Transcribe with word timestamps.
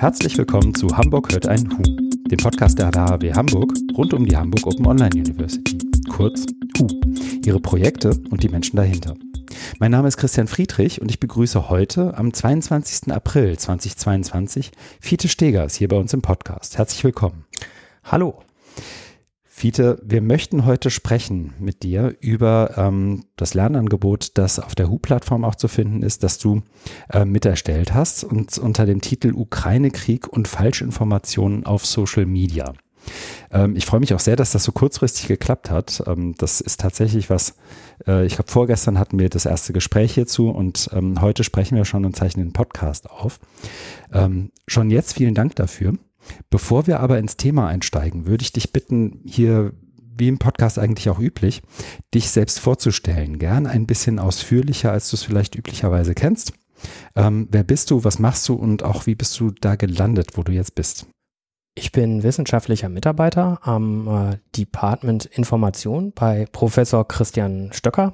Herzlich 0.00 0.38
willkommen 0.38 0.74
zu 0.74 0.96
Hamburg 0.96 1.30
hört 1.30 1.46
ein 1.46 1.76
Hu, 1.76 1.82
dem 1.82 2.38
Podcast 2.38 2.78
der 2.78 2.90
HW 2.90 3.34
Hamburg 3.34 3.70
rund 3.98 4.14
um 4.14 4.24
die 4.24 4.34
Hamburg 4.34 4.66
Open 4.66 4.86
Online 4.86 5.14
University, 5.14 5.76
kurz 6.08 6.46
HU, 6.78 6.86
ihre 7.44 7.60
Projekte 7.60 8.18
und 8.30 8.42
die 8.42 8.48
Menschen 8.48 8.76
dahinter. 8.78 9.14
Mein 9.78 9.90
Name 9.90 10.08
ist 10.08 10.16
Christian 10.16 10.46
Friedrich 10.46 11.02
und 11.02 11.10
ich 11.10 11.20
begrüße 11.20 11.68
heute 11.68 12.16
am 12.16 12.32
22. 12.32 13.12
April 13.12 13.58
2022 13.58 14.70
Fiete 15.02 15.28
Stegers 15.28 15.74
hier 15.74 15.88
bei 15.88 15.96
uns 15.96 16.14
im 16.14 16.22
Podcast. 16.22 16.78
Herzlich 16.78 17.04
willkommen. 17.04 17.44
Hallo. 18.04 18.42
Fiete, 19.60 20.00
wir 20.02 20.22
möchten 20.22 20.64
heute 20.64 20.88
sprechen 20.88 21.52
mit 21.58 21.82
dir 21.82 22.16
über 22.20 22.78
ähm, 22.78 23.26
das 23.36 23.52
Lernangebot, 23.52 24.38
das 24.38 24.58
auf 24.58 24.74
der 24.74 24.88
HU-Plattform 24.88 25.44
auch 25.44 25.54
zu 25.54 25.68
finden 25.68 26.02
ist, 26.02 26.22
das 26.22 26.38
du 26.38 26.62
äh, 27.10 27.26
miterstellt 27.26 27.92
hast 27.92 28.24
und 28.24 28.56
unter 28.56 28.86
dem 28.86 29.02
Titel 29.02 29.34
Ukraine-Krieg 29.34 30.26
und 30.26 30.48
Falschinformationen 30.48 31.66
auf 31.66 31.84
Social 31.84 32.24
Media. 32.24 32.72
Ähm, 33.50 33.76
ich 33.76 33.84
freue 33.84 34.00
mich 34.00 34.14
auch 34.14 34.20
sehr, 34.20 34.34
dass 34.34 34.52
das 34.52 34.64
so 34.64 34.72
kurzfristig 34.72 35.28
geklappt 35.28 35.70
hat. 35.70 36.04
Ähm, 36.06 36.34
das 36.38 36.62
ist 36.62 36.80
tatsächlich 36.80 37.28
was, 37.28 37.54
äh, 38.06 38.24
ich 38.24 38.36
glaube, 38.36 38.50
vorgestern 38.50 38.98
hatten 38.98 39.18
wir 39.18 39.28
das 39.28 39.44
erste 39.44 39.74
Gespräch 39.74 40.14
hierzu 40.14 40.48
und 40.48 40.88
ähm, 40.94 41.20
heute 41.20 41.44
sprechen 41.44 41.76
wir 41.76 41.84
schon 41.84 42.06
und 42.06 42.16
zeichnen 42.16 42.46
den 42.46 42.54
Podcast 42.54 43.10
auf. 43.10 43.38
Ähm, 44.10 44.52
schon 44.66 44.88
jetzt 44.88 45.12
vielen 45.12 45.34
Dank 45.34 45.54
dafür. 45.56 45.92
Bevor 46.50 46.86
wir 46.86 47.00
aber 47.00 47.18
ins 47.18 47.36
Thema 47.36 47.68
einsteigen, 47.68 48.26
würde 48.26 48.42
ich 48.42 48.52
dich 48.52 48.72
bitten, 48.72 49.20
hier 49.24 49.72
wie 50.16 50.28
im 50.28 50.38
Podcast 50.38 50.78
eigentlich 50.78 51.08
auch 51.08 51.18
üblich, 51.18 51.62
dich 52.14 52.30
selbst 52.30 52.60
vorzustellen. 52.60 53.38
Gern 53.38 53.66
ein 53.66 53.86
bisschen 53.86 54.18
ausführlicher, 54.18 54.92
als 54.92 55.10
du 55.10 55.16
es 55.16 55.22
vielleicht 55.22 55.54
üblicherweise 55.54 56.14
kennst. 56.14 56.52
Ähm, 57.16 57.48
wer 57.50 57.64
bist 57.64 57.90
du, 57.90 58.04
was 58.04 58.18
machst 58.18 58.48
du 58.48 58.54
und 58.54 58.82
auch 58.82 59.06
wie 59.06 59.14
bist 59.14 59.38
du 59.40 59.50
da 59.50 59.76
gelandet, 59.76 60.36
wo 60.36 60.42
du 60.42 60.52
jetzt 60.52 60.74
bist? 60.74 61.06
Ich 61.74 61.92
bin 61.92 62.22
wissenschaftlicher 62.22 62.88
Mitarbeiter 62.88 63.60
am 63.62 64.08
äh, 64.08 64.38
Department 64.56 65.24
Information 65.26 66.12
bei 66.12 66.46
Professor 66.52 67.06
Christian 67.06 67.72
Stöcker. 67.72 68.12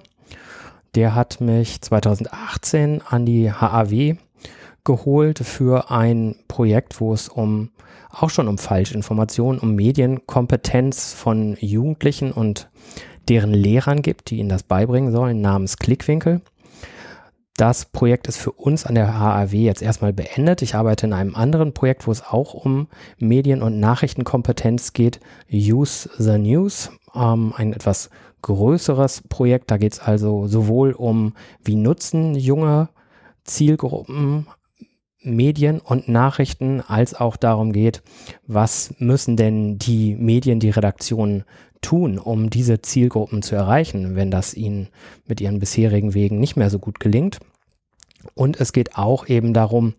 Der 0.95 1.14
hat 1.14 1.41
mich 1.41 1.80
2018 1.80 3.03
an 3.03 3.27
die 3.27 3.51
HAW 3.51 4.17
geholt 4.84 5.41
für 5.41 5.91
ein 5.91 6.36
Projekt, 6.48 7.01
wo 7.01 7.12
es 7.12 7.28
um 7.28 7.70
auch 8.19 8.31
schon 8.31 8.48
um 8.48 8.59
Falschinformationen, 8.59 9.61
um 9.61 9.75
Medienkompetenz 9.75 11.12
von 11.12 11.56
Jugendlichen 11.61 12.33
und 12.33 12.69
deren 13.28 13.53
Lehrern 13.53 14.03
gibt, 14.03 14.31
die 14.31 14.39
ihnen 14.39 14.48
das 14.48 14.62
beibringen 14.62 15.12
sollen, 15.12 15.41
namens 15.41 15.78
Klickwinkel. 15.78 16.41
Das 17.56 17.86
Projekt 17.86 18.28
ist 18.28 18.36
für 18.36 18.53
uns 18.53 18.84
an 18.84 18.95
der 18.95 19.19
HAW 19.19 19.56
jetzt 19.56 19.81
erstmal 19.81 20.12
beendet. 20.12 20.61
Ich 20.61 20.75
arbeite 20.75 21.06
in 21.06 21.14
einem 21.14 21.34
anderen 21.34 21.73
Projekt, 21.73 22.06
wo 22.06 22.12
es 22.12 22.23
auch 22.23 22.53
um 22.53 22.89
Medien- 23.19 23.62
und 23.62 23.81
Nachrichtenkompetenz 23.81 24.92
geht. 24.92 25.20
Use 25.51 26.11
the 26.19 26.39
News, 26.39 26.91
ähm, 27.14 27.55
ein 27.56 27.73
etwas 27.73 28.11
größeres 28.42 29.23
Projekt. 29.28 29.70
Da 29.70 29.78
geht 29.78 29.95
es 29.95 30.01
also 30.01 30.47
sowohl 30.47 30.92
um, 30.92 31.33
wie 31.64 31.77
nutzen 31.77 32.34
junge 32.34 32.91
Zielgruppen 33.45 34.47
Medien 35.27 35.80
und 35.80 36.08
Nachrichten 36.08 36.80
als 36.80 37.14
auch 37.14 37.36
darum 37.36 37.72
geht, 37.72 38.02
was 38.46 38.94
müssen 38.98 39.36
denn 39.36 39.78
die 39.78 40.14
Medien, 40.14 40.60
die 40.60 40.70
Redaktionen 40.70 41.44
tun, 41.83 42.18
um 42.18 42.50
diese 42.50 42.80
Zielgruppen 42.80 43.42
zu 43.42 43.55
erreichen, 43.55 44.16
wenn 44.16 44.30
das 44.30 44.55
ihnen 44.55 44.88
mit 45.27 45.41
ihren 45.41 45.58
bisherigen 45.58 46.14
Wegen 46.14 46.41
nicht 46.41 46.56
mehr 46.56 46.70
so 46.70 46.78
gut 46.78 47.00
gelingt. 47.00 47.38
Und 48.34 48.60
es 48.60 48.72
geht 48.72 48.96
auch 48.96 49.28
eben 49.28 49.52
darum, 49.52 49.94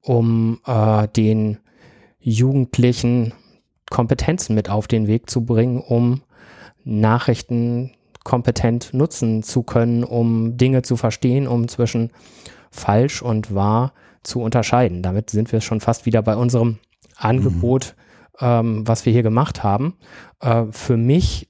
um 0.00 0.60
äh, 0.66 1.06
den 1.08 1.58
Jugendlichen 2.18 3.32
Kompetenzen 3.90 4.54
mit 4.54 4.70
auf 4.70 4.88
den 4.88 5.06
Weg 5.06 5.28
zu 5.28 5.44
bringen, 5.44 5.80
um 5.80 6.22
Nachrichten 6.84 7.92
kompetent 8.24 8.94
nutzen 8.94 9.42
zu 9.42 9.62
können, 9.62 10.04
um 10.04 10.56
Dinge 10.56 10.82
zu 10.82 10.96
verstehen, 10.96 11.46
um 11.46 11.68
zwischen 11.68 12.10
falsch 12.70 13.22
und 13.22 13.54
wahr 13.54 13.92
zu 14.22 14.40
unterscheiden. 14.40 15.02
Damit 15.02 15.30
sind 15.30 15.52
wir 15.52 15.60
schon 15.60 15.80
fast 15.80 16.06
wieder 16.06 16.22
bei 16.22 16.36
unserem 16.36 16.78
Angebot, 17.16 17.94
mhm. 18.40 18.46
ähm, 18.46 18.88
was 18.88 19.06
wir 19.06 19.12
hier 19.12 19.22
gemacht 19.22 19.62
haben. 19.62 19.94
Äh, 20.40 20.64
für 20.70 20.96
mich 20.96 21.48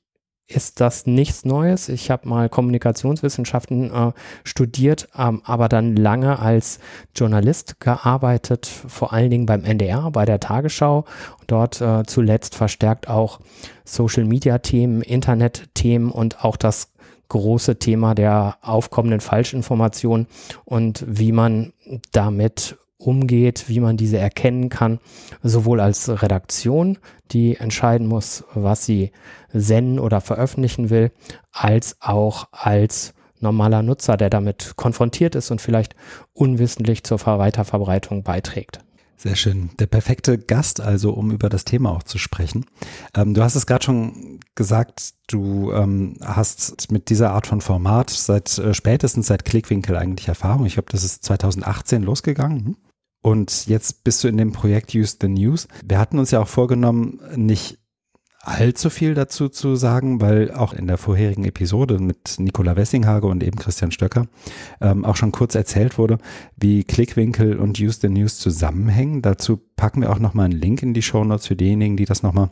ist 0.54 0.80
das 0.80 1.06
nichts 1.06 1.44
Neues. 1.44 1.88
Ich 1.88 2.10
habe 2.10 2.28
mal 2.28 2.48
Kommunikationswissenschaften 2.48 3.90
äh, 3.90 4.12
studiert, 4.44 5.08
ähm, 5.16 5.42
aber 5.44 5.68
dann 5.68 5.96
lange 5.96 6.38
als 6.38 6.78
Journalist 7.14 7.80
gearbeitet, 7.80 8.66
vor 8.66 9.12
allen 9.12 9.30
Dingen 9.30 9.46
beim 9.46 9.64
NDR, 9.64 10.10
bei 10.10 10.24
der 10.24 10.40
Tagesschau. 10.40 11.04
Dort 11.46 11.80
äh, 11.80 12.04
zuletzt 12.06 12.54
verstärkt 12.54 13.08
auch 13.08 13.40
Social-Media-Themen, 13.84 15.02
Internet-Themen 15.02 16.10
und 16.10 16.44
auch 16.44 16.56
das 16.56 16.91
große 17.28 17.78
Thema 17.78 18.14
der 18.14 18.58
aufkommenden 18.62 19.20
Falschinformation 19.20 20.26
und 20.64 21.04
wie 21.06 21.32
man 21.32 21.72
damit 22.12 22.76
umgeht, 22.98 23.68
wie 23.68 23.80
man 23.80 23.96
diese 23.96 24.18
erkennen 24.18 24.68
kann, 24.68 25.00
sowohl 25.42 25.80
als 25.80 26.22
Redaktion, 26.22 26.98
die 27.32 27.56
entscheiden 27.56 28.06
muss, 28.06 28.44
was 28.54 28.84
sie 28.84 29.12
senden 29.52 29.98
oder 29.98 30.20
veröffentlichen 30.20 30.90
will, 30.90 31.10
als 31.50 31.96
auch 32.00 32.48
als 32.52 33.14
normaler 33.40 33.82
Nutzer, 33.82 34.16
der 34.16 34.30
damit 34.30 34.74
konfrontiert 34.76 35.34
ist 35.34 35.50
und 35.50 35.60
vielleicht 35.60 35.96
unwissentlich 36.32 37.02
zur 37.02 37.18
Weiterverbreitung 37.26 38.22
beiträgt. 38.22 38.78
Sehr 39.22 39.36
schön. 39.36 39.70
Der 39.78 39.86
perfekte 39.86 40.36
Gast 40.36 40.80
also, 40.80 41.12
um 41.12 41.30
über 41.30 41.48
das 41.48 41.64
Thema 41.64 41.92
auch 41.92 42.02
zu 42.02 42.18
sprechen. 42.18 42.66
Ähm, 43.14 43.34
du 43.34 43.42
hast 43.44 43.54
es 43.54 43.66
gerade 43.66 43.84
schon 43.84 44.40
gesagt, 44.56 45.14
du 45.28 45.70
ähm, 45.70 46.16
hast 46.20 46.90
mit 46.90 47.08
dieser 47.08 47.30
Art 47.30 47.46
von 47.46 47.60
Format 47.60 48.10
seit 48.10 48.58
äh, 48.58 48.74
spätestens 48.74 49.28
seit 49.28 49.44
Klickwinkel 49.44 49.96
eigentlich 49.96 50.26
Erfahrung. 50.26 50.66
Ich 50.66 50.74
glaube, 50.74 50.90
das 50.90 51.04
ist 51.04 51.22
2018 51.24 52.02
losgegangen. 52.02 52.64
Hm? 52.64 52.76
Und 53.22 53.68
jetzt 53.68 54.02
bist 54.02 54.24
du 54.24 54.28
in 54.28 54.38
dem 54.38 54.50
Projekt 54.50 54.92
Use 54.92 55.16
the 55.20 55.28
News. 55.28 55.68
Wir 55.84 56.00
hatten 56.00 56.18
uns 56.18 56.32
ja 56.32 56.40
auch 56.40 56.48
vorgenommen, 56.48 57.20
nicht 57.36 57.78
allzu 58.44 58.90
viel 58.90 59.14
dazu 59.14 59.48
zu 59.48 59.76
sagen, 59.76 60.20
weil 60.20 60.50
auch 60.50 60.72
in 60.72 60.88
der 60.88 60.98
vorherigen 60.98 61.44
Episode 61.44 62.00
mit 62.00 62.34
Nicola 62.38 62.76
Wessinghage 62.76 63.26
und 63.26 63.42
eben 63.44 63.56
Christian 63.56 63.92
Stöcker 63.92 64.26
ähm, 64.80 65.04
auch 65.04 65.14
schon 65.14 65.30
kurz 65.30 65.54
erzählt 65.54 65.96
wurde, 65.96 66.18
wie 66.56 66.82
Klickwinkel 66.82 67.56
und 67.56 67.78
Use 67.78 68.00
the 68.00 68.08
News 68.08 68.38
zusammenhängen. 68.38 69.22
Dazu 69.22 69.60
packen 69.76 70.00
wir 70.00 70.10
auch 70.10 70.18
nochmal 70.18 70.46
einen 70.46 70.60
Link 70.60 70.82
in 70.82 70.92
die 70.92 71.02
Show 71.02 71.22
Notes 71.22 71.46
für 71.46 71.54
diejenigen, 71.54 71.96
die 71.96 72.04
das 72.04 72.24
nochmal 72.24 72.50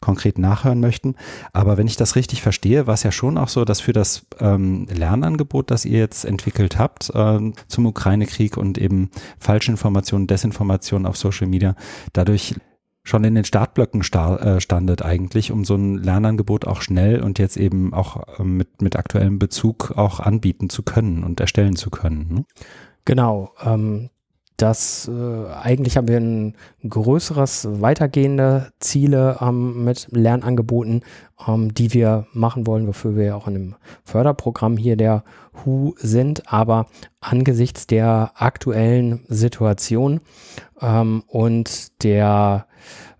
konkret 0.00 0.38
nachhören 0.38 0.78
möchten. 0.78 1.16
Aber 1.52 1.76
wenn 1.76 1.88
ich 1.88 1.96
das 1.96 2.14
richtig 2.14 2.40
verstehe, 2.40 2.86
war 2.86 2.94
es 2.94 3.02
ja 3.02 3.10
schon 3.10 3.36
auch 3.36 3.48
so, 3.48 3.64
dass 3.64 3.80
für 3.80 3.92
das 3.92 4.26
ähm, 4.38 4.86
Lernangebot, 4.94 5.72
das 5.72 5.84
ihr 5.84 5.98
jetzt 5.98 6.24
entwickelt 6.24 6.78
habt 6.78 7.10
ähm, 7.16 7.54
zum 7.66 7.86
Ukraine-Krieg 7.86 8.56
und 8.56 8.78
eben 8.78 9.10
Falschinformationen, 9.40 10.28
Desinformationen 10.28 11.06
auf 11.06 11.16
Social 11.16 11.48
Media, 11.48 11.74
dadurch 12.12 12.54
schon 13.04 13.24
in 13.24 13.34
den 13.34 13.44
Startblöcken 13.44 14.02
sta 14.02 14.36
äh, 14.36 14.60
standet 14.60 15.02
eigentlich, 15.02 15.50
um 15.50 15.64
so 15.64 15.74
ein 15.74 15.96
Lernangebot 15.96 16.66
auch 16.66 16.82
schnell 16.82 17.20
und 17.20 17.38
jetzt 17.38 17.56
eben 17.56 17.92
auch 17.92 18.38
äh, 18.38 18.44
mit, 18.44 18.80
mit 18.82 18.96
aktuellem 18.96 19.38
Bezug 19.38 19.92
auch 19.96 20.20
anbieten 20.20 20.70
zu 20.70 20.82
können 20.82 21.24
und 21.24 21.40
erstellen 21.40 21.76
zu 21.76 21.90
können. 21.90 22.26
Ne? 22.32 22.44
Genau. 23.04 23.52
Ähm, 23.64 24.10
das 24.56 25.10
äh, 25.12 25.46
eigentlich 25.50 25.96
haben 25.96 26.06
wir 26.06 26.18
ein 26.18 26.54
größeres, 26.88 27.66
weitergehende 27.80 28.72
Ziele 28.78 29.38
ähm, 29.40 29.82
mit 29.82 30.06
Lernangeboten, 30.12 31.02
ähm, 31.48 31.74
die 31.74 31.92
wir 31.92 32.28
machen 32.32 32.66
wollen, 32.66 32.86
wofür 32.86 33.16
wir 33.16 33.36
auch 33.36 33.48
in 33.48 33.54
dem 33.54 33.74
Förderprogramm 34.04 34.76
hier 34.76 34.96
der 34.96 35.24
HU 35.64 35.94
sind. 35.96 36.52
Aber 36.52 36.86
angesichts 37.20 37.88
der 37.88 38.32
aktuellen 38.36 39.24
Situation 39.26 40.20
ähm, 40.80 41.24
und 41.26 42.04
der 42.04 42.66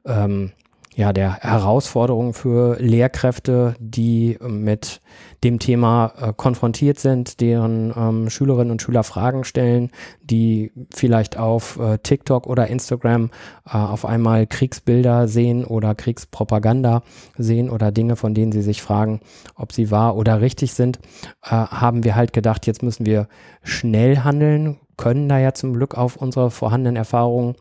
ähm, 0.07 0.53
ja, 0.95 1.13
der 1.13 1.39
Herausforderungen 1.39 2.35
für 2.35 2.77
Lehrkräfte, 2.79 3.75
die 3.79 4.37
mit 4.43 5.01
dem 5.43 5.59
Thema 5.59 6.13
äh, 6.21 6.33
konfrontiert 6.37 6.99
sind, 6.99 7.41
deren 7.41 7.95
ähm, 7.97 8.31
Schülerinnen 8.31 8.71
und 8.71 8.83
Schüler 8.83 9.03
Fragen 9.03 9.45
stellen, 9.45 9.91
die 10.23 10.71
vielleicht 10.95 11.39
auf 11.39 11.79
äh, 11.79 11.99
TikTok 11.99 12.47
oder 12.47 12.67
Instagram 12.67 13.31
äh, 13.67 13.77
auf 13.79 14.05
einmal 14.05 14.47
Kriegsbilder 14.47 15.29
sehen 15.29 15.65
oder 15.65 15.95
Kriegspropaganda 15.95 17.03
sehen 17.39 17.71
oder 17.71 17.91
Dinge, 17.91 18.17
von 18.17 18.35
denen 18.35 18.53
sie 18.53 18.63
sich 18.63 18.83
fragen, 18.83 19.21
ob 19.55 19.73
sie 19.73 19.91
wahr 19.91 20.17
oder 20.17 20.43
richtig 20.43 20.75
sind, 20.75 20.99
äh, 21.43 21.51
haben 21.51 22.05
wir 22.05 22.17
halt 22.17 22.35
gedacht, 22.35 22.67
jetzt 22.67 22.83
müssen 22.83 23.07
wir 23.07 23.29
schnell 23.63 24.19
handeln, 24.19 24.79
können 24.99 25.29
da 25.29 25.39
ja 25.39 25.55
zum 25.55 25.73
Glück 25.73 25.97
auf 25.97 26.17
unsere 26.17 26.51
vorhandenen 26.51 26.97
Erfahrungen 26.97 27.57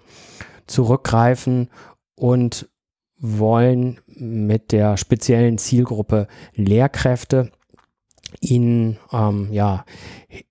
zurückgreifen 0.67 1.69
und 2.21 2.69
wollen 3.18 4.00
mit 4.06 4.71
der 4.71 4.95
speziellen 4.95 5.57
Zielgruppe 5.57 6.27
Lehrkräfte 6.53 7.51
ihnen 8.39 8.97
ähm, 9.12 9.50
ja 9.51 9.85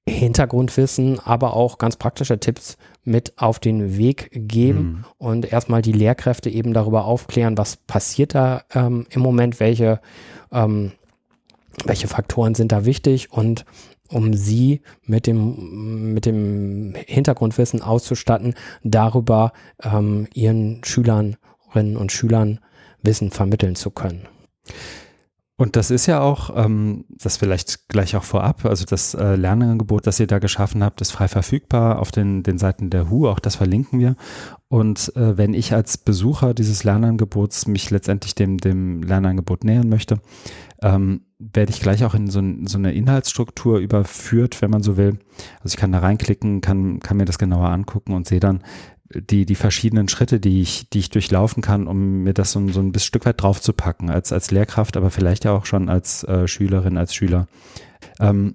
Hintergrundwissen, 0.04 1.20
aber 1.20 1.54
auch 1.54 1.78
ganz 1.78 1.96
praktische 1.96 2.40
Tipps 2.40 2.76
mit 3.04 3.38
auf 3.38 3.60
den 3.60 3.96
Weg 3.96 4.30
geben 4.32 4.82
mhm. 4.82 5.04
und 5.18 5.52
erstmal 5.52 5.80
die 5.80 5.92
Lehrkräfte 5.92 6.50
eben 6.50 6.74
darüber 6.74 7.04
aufklären, 7.04 7.56
was 7.56 7.76
passiert 7.76 8.34
da 8.34 8.62
ähm, 8.74 9.06
im 9.10 9.22
Moment, 9.22 9.60
welche, 9.60 10.00
ähm, 10.50 10.90
welche 11.84 12.08
Faktoren 12.08 12.56
sind 12.56 12.72
da 12.72 12.84
wichtig 12.84 13.32
und 13.32 13.64
um 14.08 14.34
sie 14.34 14.80
mit 15.04 15.28
dem, 15.28 16.14
mit 16.14 16.26
dem 16.26 16.94
Hintergrundwissen 17.06 17.80
auszustatten, 17.80 18.54
darüber 18.82 19.52
ähm, 19.84 20.26
ihren 20.34 20.82
Schülerinnen 21.70 21.96
und 21.96 22.12
Schülern 22.12 22.60
Wissen 23.02 23.30
vermitteln 23.30 23.76
zu 23.76 23.90
können. 23.90 24.28
Und 25.56 25.76
das 25.76 25.90
ist 25.90 26.06
ja 26.06 26.20
auch, 26.20 26.56
ähm, 26.56 27.04
das 27.10 27.36
vielleicht 27.36 27.88
gleich 27.88 28.16
auch 28.16 28.24
vorab, 28.24 28.64
also 28.64 28.86
das 28.86 29.12
äh, 29.12 29.36
Lernangebot, 29.36 30.06
das 30.06 30.18
ihr 30.18 30.26
da 30.26 30.38
geschaffen 30.38 30.82
habt, 30.82 31.02
ist 31.02 31.10
frei 31.10 31.28
verfügbar 31.28 31.98
auf 31.98 32.10
den, 32.10 32.42
den 32.42 32.56
Seiten 32.56 32.88
der 32.88 33.10
HU, 33.10 33.28
auch 33.28 33.38
das 33.38 33.56
verlinken 33.56 34.00
wir. 34.00 34.16
Und 34.68 35.14
äh, 35.16 35.36
wenn 35.36 35.52
ich 35.52 35.74
als 35.74 35.98
Besucher 35.98 36.54
dieses 36.54 36.82
Lernangebots 36.84 37.66
mich 37.66 37.90
letztendlich 37.90 38.34
dem, 38.34 38.56
dem 38.56 39.02
Lernangebot 39.02 39.64
nähern 39.64 39.90
möchte, 39.90 40.20
ähm, 40.82 41.26
werde 41.38 41.72
ich 41.72 41.80
gleich 41.80 42.04
auch 42.04 42.14
in 42.14 42.28
so, 42.28 42.42
so, 42.64 42.78
eine 42.78 42.94
Inhaltsstruktur 42.94 43.80
überführt, 43.80 44.62
wenn 44.62 44.70
man 44.70 44.82
so 44.82 44.96
will. 44.96 45.18
Also 45.62 45.74
ich 45.74 45.76
kann 45.76 45.92
da 45.92 45.98
reinklicken, 45.98 46.62
kann, 46.62 47.00
kann 47.00 47.18
mir 47.18 47.26
das 47.26 47.38
genauer 47.38 47.68
angucken 47.68 48.14
und 48.14 48.26
sehe 48.26 48.40
dann, 48.40 48.62
die, 49.12 49.44
die 49.44 49.54
verschiedenen 49.54 50.08
Schritte, 50.08 50.38
die 50.38 50.62
ich, 50.62 50.88
die 50.90 51.00
ich 51.00 51.10
durchlaufen 51.10 51.62
kann, 51.62 51.86
um 51.86 52.22
mir 52.22 52.34
das 52.34 52.52
so, 52.52 52.68
so 52.68 52.80
ein 52.80 52.92
bisschen 52.92 53.08
Stück 53.08 53.26
weit 53.26 53.42
draufzupacken, 53.42 54.10
als, 54.10 54.32
als 54.32 54.50
Lehrkraft, 54.50 54.96
aber 54.96 55.10
vielleicht 55.10 55.44
ja 55.44 55.52
auch 55.52 55.66
schon 55.66 55.88
als 55.88 56.24
äh, 56.24 56.46
Schülerin, 56.46 56.96
als 56.96 57.14
Schüler. 57.14 57.48
Ähm, 58.20 58.54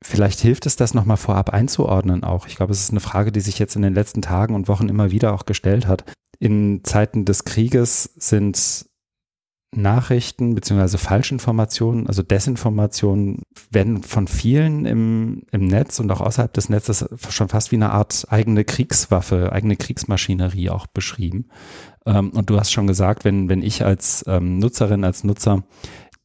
vielleicht 0.00 0.40
hilft 0.40 0.66
es, 0.66 0.76
das 0.76 0.94
nochmal 0.94 1.16
vorab 1.16 1.50
einzuordnen 1.50 2.22
auch. 2.22 2.46
Ich 2.46 2.56
glaube, 2.56 2.72
es 2.72 2.80
ist 2.80 2.90
eine 2.90 3.00
Frage, 3.00 3.32
die 3.32 3.40
sich 3.40 3.58
jetzt 3.58 3.74
in 3.74 3.82
den 3.82 3.94
letzten 3.94 4.22
Tagen 4.22 4.54
und 4.54 4.68
Wochen 4.68 4.88
immer 4.88 5.10
wieder 5.10 5.34
auch 5.34 5.46
gestellt 5.46 5.86
hat. 5.86 6.04
In 6.38 6.84
Zeiten 6.84 7.24
des 7.24 7.44
Krieges 7.44 8.14
sind 8.16 8.87
Nachrichten 9.74 10.54
beziehungsweise 10.54 10.98
Falschinformationen, 10.98 12.06
also 12.06 12.22
Desinformationen, 12.22 13.42
werden 13.70 14.02
von 14.02 14.26
vielen 14.26 14.86
im, 14.86 15.42
im 15.52 15.66
Netz 15.66 16.00
und 16.00 16.10
auch 16.10 16.20
außerhalb 16.20 16.52
des 16.52 16.68
Netzes 16.68 17.04
schon 17.28 17.48
fast 17.48 17.70
wie 17.70 17.76
eine 17.76 17.90
Art 17.90 18.26
eigene 18.30 18.64
Kriegswaffe, 18.64 19.52
eigene 19.52 19.76
Kriegsmaschinerie 19.76 20.70
auch 20.70 20.86
beschrieben. 20.86 21.48
Ähm, 22.06 22.30
und 22.30 22.48
du 22.48 22.58
hast 22.58 22.72
schon 22.72 22.86
gesagt, 22.86 23.24
wenn, 23.24 23.48
wenn 23.48 23.62
ich 23.62 23.84
als 23.84 24.24
ähm, 24.26 24.58
Nutzerin, 24.58 25.04
als 25.04 25.22
Nutzer 25.22 25.64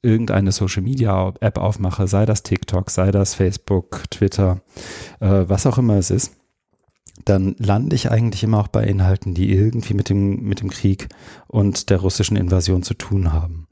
irgendeine 0.02 0.52
Social 0.52 0.84
Media 0.84 1.34
App 1.40 1.58
aufmache, 1.58 2.08
sei 2.08 2.26
das 2.26 2.44
TikTok, 2.44 2.90
sei 2.92 3.12
das 3.12 3.36
Facebook, 3.36 4.04
Twitter, 4.10 4.62
äh, 5.20 5.46
was 5.48 5.66
auch 5.66 5.78
immer 5.78 5.98
es 5.98 6.12
ist, 6.12 6.36
dann 7.26 7.56
lande 7.58 7.96
ich 7.96 8.12
eigentlich 8.12 8.44
immer 8.44 8.60
auch 8.60 8.68
bei 8.68 8.84
Inhalten, 8.84 9.34
die 9.34 9.52
irgendwie 9.52 9.94
mit 9.94 10.10
dem, 10.10 10.42
mit 10.44 10.62
dem 10.62 10.70
Krieg 10.70 11.10
und 11.48 11.90
der 11.90 12.00
russischen 12.00 12.38
Invasion 12.38 12.84
zu 12.84 12.94
tun 12.94 13.34
haben. 13.34 13.68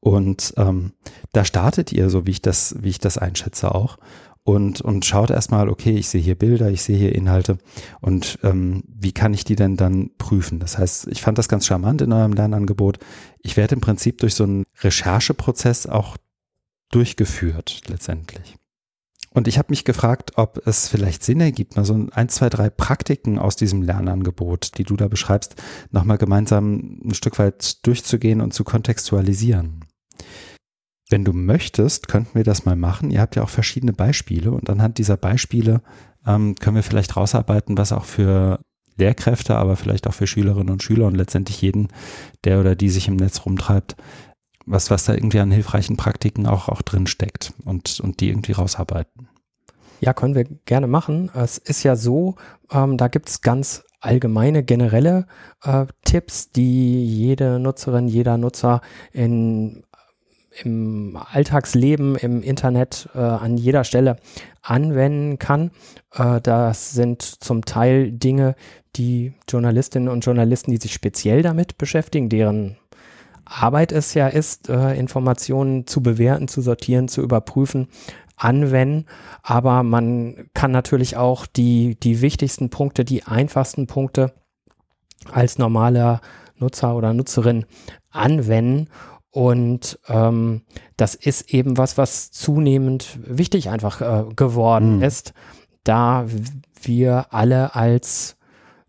Und 0.00 0.54
ähm, 0.56 0.92
da 1.32 1.44
startet 1.44 1.92
ihr, 1.92 2.08
so 2.10 2.26
wie 2.26 2.30
ich 2.30 2.42
das, 2.42 2.76
wie 2.80 2.90
ich 2.90 2.98
das 2.98 3.18
einschätze 3.18 3.74
auch, 3.74 3.98
und, 4.44 4.80
und 4.80 5.04
schaut 5.04 5.30
erstmal, 5.30 5.68
okay, 5.68 5.90
ich 5.90 6.08
sehe 6.08 6.22
hier 6.22 6.34
Bilder, 6.34 6.70
ich 6.70 6.82
sehe 6.82 6.96
hier 6.96 7.14
Inhalte 7.14 7.58
und 8.00 8.38
ähm, 8.42 8.82
wie 8.86 9.12
kann 9.12 9.34
ich 9.34 9.44
die 9.44 9.56
denn 9.56 9.76
dann 9.76 10.10
prüfen? 10.16 10.58
Das 10.58 10.78
heißt, 10.78 11.08
ich 11.08 11.20
fand 11.20 11.36
das 11.36 11.50
ganz 11.50 11.66
charmant 11.66 12.00
in 12.00 12.12
eurem 12.14 12.32
Lernangebot. 12.32 12.98
Ich 13.42 13.58
werde 13.58 13.74
im 13.74 13.82
Prinzip 13.82 14.16
durch 14.18 14.34
so 14.34 14.44
einen 14.44 14.64
Rechercheprozess 14.80 15.86
auch 15.86 16.16
durchgeführt 16.90 17.82
letztendlich. 17.88 18.57
Und 19.30 19.46
ich 19.48 19.58
habe 19.58 19.70
mich 19.70 19.84
gefragt, 19.84 20.32
ob 20.36 20.66
es 20.66 20.88
vielleicht 20.88 21.22
Sinn 21.22 21.40
ergibt, 21.40 21.76
mal 21.76 21.84
so 21.84 22.06
ein, 22.12 22.28
zwei, 22.28 22.48
drei 22.48 22.70
Praktiken 22.70 23.38
aus 23.38 23.56
diesem 23.56 23.82
Lernangebot, 23.82 24.78
die 24.78 24.84
du 24.84 24.96
da 24.96 25.08
beschreibst, 25.08 25.56
nochmal 25.90 26.18
gemeinsam 26.18 27.00
ein 27.04 27.14
Stück 27.14 27.38
weit 27.38 27.86
durchzugehen 27.86 28.40
und 28.40 28.54
zu 28.54 28.64
kontextualisieren. 28.64 29.84
Wenn 31.10 31.24
du 31.24 31.32
möchtest, 31.32 32.08
könnten 32.08 32.34
wir 32.34 32.44
das 32.44 32.64
mal 32.64 32.76
machen. 32.76 33.10
Ihr 33.10 33.20
habt 33.20 33.36
ja 33.36 33.42
auch 33.42 33.48
verschiedene 33.48 33.92
Beispiele 33.92 34.50
und 34.50 34.68
anhand 34.68 34.98
dieser 34.98 35.16
Beispiele 35.16 35.82
ähm, 36.26 36.54
können 36.56 36.76
wir 36.76 36.82
vielleicht 36.82 37.16
rausarbeiten, 37.16 37.78
was 37.78 37.92
auch 37.92 38.04
für 38.04 38.60
Lehrkräfte, 38.98 39.56
aber 39.56 39.76
vielleicht 39.76 40.06
auch 40.06 40.14
für 40.14 40.26
Schülerinnen 40.26 40.70
und 40.70 40.82
Schüler 40.82 41.06
und 41.06 41.16
letztendlich 41.16 41.62
jeden, 41.62 41.88
der 42.44 42.60
oder 42.60 42.74
die 42.74 42.90
sich 42.90 43.08
im 43.08 43.16
Netz 43.16 43.44
rumtreibt, 43.46 43.96
was, 44.68 44.90
was 44.90 45.04
da 45.04 45.14
irgendwie 45.14 45.40
an 45.40 45.50
hilfreichen 45.50 45.96
Praktiken 45.96 46.46
auch, 46.46 46.68
auch 46.68 46.82
drin 46.82 47.06
steckt 47.06 47.52
und, 47.64 48.00
und 48.00 48.20
die 48.20 48.28
irgendwie 48.28 48.52
rausarbeiten. 48.52 49.28
Ja, 50.00 50.12
können 50.12 50.34
wir 50.34 50.44
gerne 50.44 50.86
machen. 50.86 51.30
Es 51.34 51.58
ist 51.58 51.82
ja 51.82 51.96
so, 51.96 52.36
ähm, 52.70 52.96
da 52.96 53.08
gibt 53.08 53.28
es 53.28 53.40
ganz 53.40 53.84
allgemeine, 54.00 54.62
generelle 54.62 55.26
äh, 55.64 55.86
Tipps, 56.04 56.52
die 56.52 57.04
jede 57.04 57.58
Nutzerin, 57.58 58.06
jeder 58.06 58.38
Nutzer 58.38 58.80
in, 59.12 59.82
im 60.62 61.16
Alltagsleben, 61.16 62.14
im 62.16 62.42
Internet 62.42 63.08
äh, 63.14 63.18
an 63.18 63.56
jeder 63.56 63.82
Stelle 63.82 64.16
anwenden 64.62 65.38
kann. 65.38 65.72
Äh, 66.14 66.40
das 66.40 66.92
sind 66.92 67.22
zum 67.22 67.64
Teil 67.64 68.12
Dinge, 68.12 68.54
die 68.96 69.34
Journalistinnen 69.48 70.08
und 70.08 70.24
Journalisten, 70.24 70.70
die 70.70 70.78
sich 70.78 70.92
speziell 70.92 71.42
damit 71.42 71.76
beschäftigen, 71.76 72.28
deren 72.28 72.77
Arbeit 73.48 73.92
es 73.92 74.14
ja 74.14 74.28
ist, 74.28 74.68
äh, 74.68 74.94
Informationen 74.94 75.86
zu 75.86 76.02
bewerten, 76.02 76.48
zu 76.48 76.60
sortieren, 76.60 77.08
zu 77.08 77.22
überprüfen, 77.22 77.88
anwenden. 78.36 79.06
Aber 79.42 79.82
man 79.82 80.48
kann 80.54 80.70
natürlich 80.70 81.16
auch 81.16 81.46
die, 81.46 81.96
die 82.00 82.20
wichtigsten 82.20 82.70
Punkte, 82.70 83.04
die 83.04 83.24
einfachsten 83.24 83.86
Punkte 83.86 84.32
als 85.32 85.58
normaler 85.58 86.20
Nutzer 86.56 86.94
oder 86.94 87.12
Nutzerin 87.14 87.64
anwenden. 88.10 88.88
Und 89.30 89.98
ähm, 90.08 90.62
das 90.96 91.14
ist 91.14 91.52
eben 91.52 91.76
was, 91.78 91.98
was 91.98 92.30
zunehmend 92.30 93.18
wichtig 93.24 93.70
einfach 93.70 94.00
äh, 94.00 94.34
geworden 94.34 94.96
mhm. 94.96 95.02
ist, 95.02 95.32
da 95.84 96.26
wir 96.82 97.32
alle 97.32 97.74
als 97.74 98.36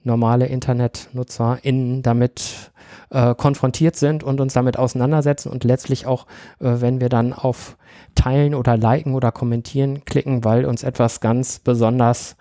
normale 0.04 0.48
InternetnutzerInnen 0.48 2.02
damit 2.02 2.72
äh, 3.10 3.36
konfrontiert 3.36 3.96
sind 3.96 4.24
und 4.24 4.42
uns 4.42 4.54
damit 4.54 4.78
auseinandersetzen 4.78 5.50
und 5.50 5.64
letztlich 5.64 6.06
auch, 6.06 6.26
äh, 6.60 6.76
wenn 6.80 7.02
wir 7.02 7.10
dann 7.10 7.34
auf 7.34 7.78
Teilen 8.16 8.56
oder 8.56 8.78
Liken 8.78 9.16
oder 9.16 9.32
Kommentieren 9.32 10.06
klicken, 10.06 10.44
weil 10.44 10.66
uns 10.66 10.84
etwas 10.84 11.20
ganz 11.20 11.60
besonders 11.60 12.36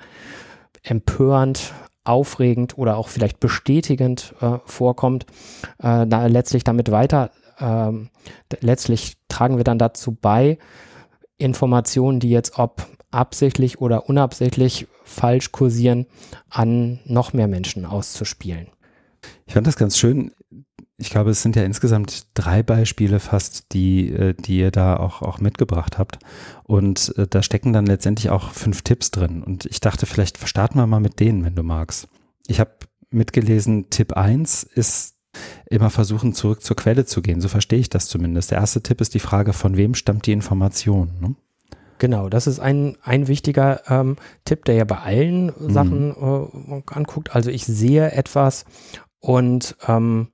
empörend, 0.82 1.72
aufregend 2.04 2.78
oder 2.78 2.96
auch 2.96 3.08
vielleicht 3.08 3.40
bestätigend 3.40 4.34
äh, 4.40 4.58
vorkommt, 4.64 5.26
äh, 5.78 6.06
da 6.06 6.26
letztlich 6.26 6.64
damit 6.64 6.90
weiter, 6.90 7.30
ähm, 7.60 8.08
letztlich 8.60 9.16
tragen 9.28 9.56
wir 9.58 9.64
dann 9.64 9.78
dazu 9.78 10.16
bei, 10.18 10.58
Informationen, 11.36 12.18
die 12.18 12.30
jetzt 12.30 12.58
ob 12.58 12.86
absichtlich 13.10 13.80
oder 13.80 14.08
unabsichtlich 14.08 14.86
falsch 15.04 15.52
kursieren, 15.52 16.06
an 16.50 17.00
noch 17.04 17.32
mehr 17.32 17.48
Menschen 17.48 17.86
auszuspielen. 17.86 18.68
Ich 19.46 19.54
fand 19.54 19.66
das 19.66 19.76
ganz 19.76 19.96
schön. 19.96 20.32
Ich 21.00 21.10
glaube, 21.10 21.30
es 21.30 21.42
sind 21.42 21.54
ja 21.54 21.62
insgesamt 21.62 22.26
drei 22.34 22.64
Beispiele 22.64 23.20
fast, 23.20 23.72
die, 23.72 24.12
äh, 24.12 24.34
die 24.34 24.58
ihr 24.58 24.72
da 24.72 24.96
auch, 24.96 25.22
auch 25.22 25.38
mitgebracht 25.38 25.96
habt. 25.96 26.18
Und 26.64 27.14
äh, 27.16 27.28
da 27.28 27.42
stecken 27.42 27.72
dann 27.72 27.86
letztendlich 27.86 28.30
auch 28.30 28.50
fünf 28.50 28.82
Tipps 28.82 29.12
drin. 29.12 29.44
Und 29.44 29.64
ich 29.66 29.80
dachte, 29.80 30.06
vielleicht 30.06 30.46
starten 30.48 30.76
wir 30.76 30.88
mal 30.88 30.98
mit 30.98 31.20
denen, 31.20 31.44
wenn 31.44 31.54
du 31.54 31.62
magst. 31.62 32.08
Ich 32.48 32.58
habe 32.58 32.72
mitgelesen, 33.10 33.90
Tipp 33.90 34.14
1 34.14 34.64
ist 34.64 35.14
immer 35.70 35.90
versuchen, 35.90 36.34
zurück 36.34 36.62
zur 36.62 36.76
Quelle 36.76 37.04
zu 37.04 37.22
gehen. 37.22 37.40
So 37.40 37.46
verstehe 37.48 37.78
ich 37.78 37.90
das 37.90 38.08
zumindest. 38.08 38.50
Der 38.50 38.58
erste 38.58 38.82
Tipp 38.82 39.00
ist 39.00 39.14
die 39.14 39.20
Frage, 39.20 39.52
von 39.52 39.76
wem 39.76 39.94
stammt 39.94 40.26
die 40.26 40.32
Information? 40.32 41.12
Ne? 41.20 41.34
Genau, 41.98 42.28
das 42.28 42.46
ist 42.46 42.58
ein, 42.58 42.96
ein 43.02 43.28
wichtiger 43.28 43.82
ähm, 43.88 44.16
Tipp, 44.44 44.64
der 44.64 44.74
ja 44.74 44.84
bei 44.84 44.98
allen 44.98 45.46
mhm. 45.46 45.70
Sachen 45.70 46.10
äh, 46.10 46.82
anguckt. 46.92 47.34
Also 47.34 47.50
ich 47.50 47.66
sehe 47.66 48.10
etwas 48.12 48.64
und 49.20 49.76
ähm, 49.86 50.28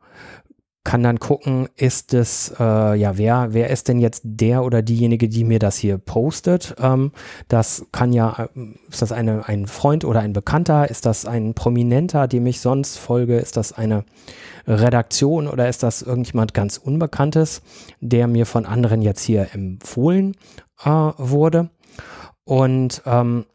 kann 0.85 1.03
dann 1.03 1.19
gucken, 1.19 1.69
ist 1.76 2.12
es, 2.12 2.55
äh, 2.61 2.95
ja, 2.95 3.17
wer, 3.17 3.55
wer 3.55 3.71
ist 3.71 3.88
denn 3.88 3.99
jetzt 3.99 4.21
der 4.25 4.62
oder 4.62 4.83
diejenige, 4.83 5.31
die 5.31 5.45
mir 5.45 5.59
das 5.59 5.79
hier 5.79 5.97
postet? 5.97 6.76
Ähm, 6.79 7.12
das 7.49 7.87
kann 7.91 8.12
ja, 8.12 8.49
äh, 8.55 8.61
ist 8.91 9.00
das 9.00 9.11
eine, 9.11 9.49
ein 9.49 9.67
Freund 9.67 10.05
oder 10.05 10.21
ein 10.21 10.35
Bekannter? 10.35 10.91
Ist 10.91 11.07
das 11.07 11.25
ein 11.25 11.55
Prominenter, 11.55 12.29
dem 12.29 12.47
ich 12.47 12.61
sonst 12.61 12.99
folge? 12.99 13.38
Ist 13.38 13.57
das 13.57 13.73
eine 13.73 14.05
Redaktion 14.67 15.49
oder 15.49 15.69
ist 15.71 15.83
das 15.83 16.03
irgendjemand 16.03 16.53
ganz 16.53 16.76
Unbekanntes, 16.76 17.62
der 18.00 18.29
mir 18.29 18.45
von 18.45 18.67
anderen 18.67 19.00
jetzt 19.00 19.23
hier 19.23 19.49
empfohlen 19.55 20.37
äh, 20.85 20.91
wurde? 20.91 21.71
Und 22.45 23.03
ähm, 23.07 23.47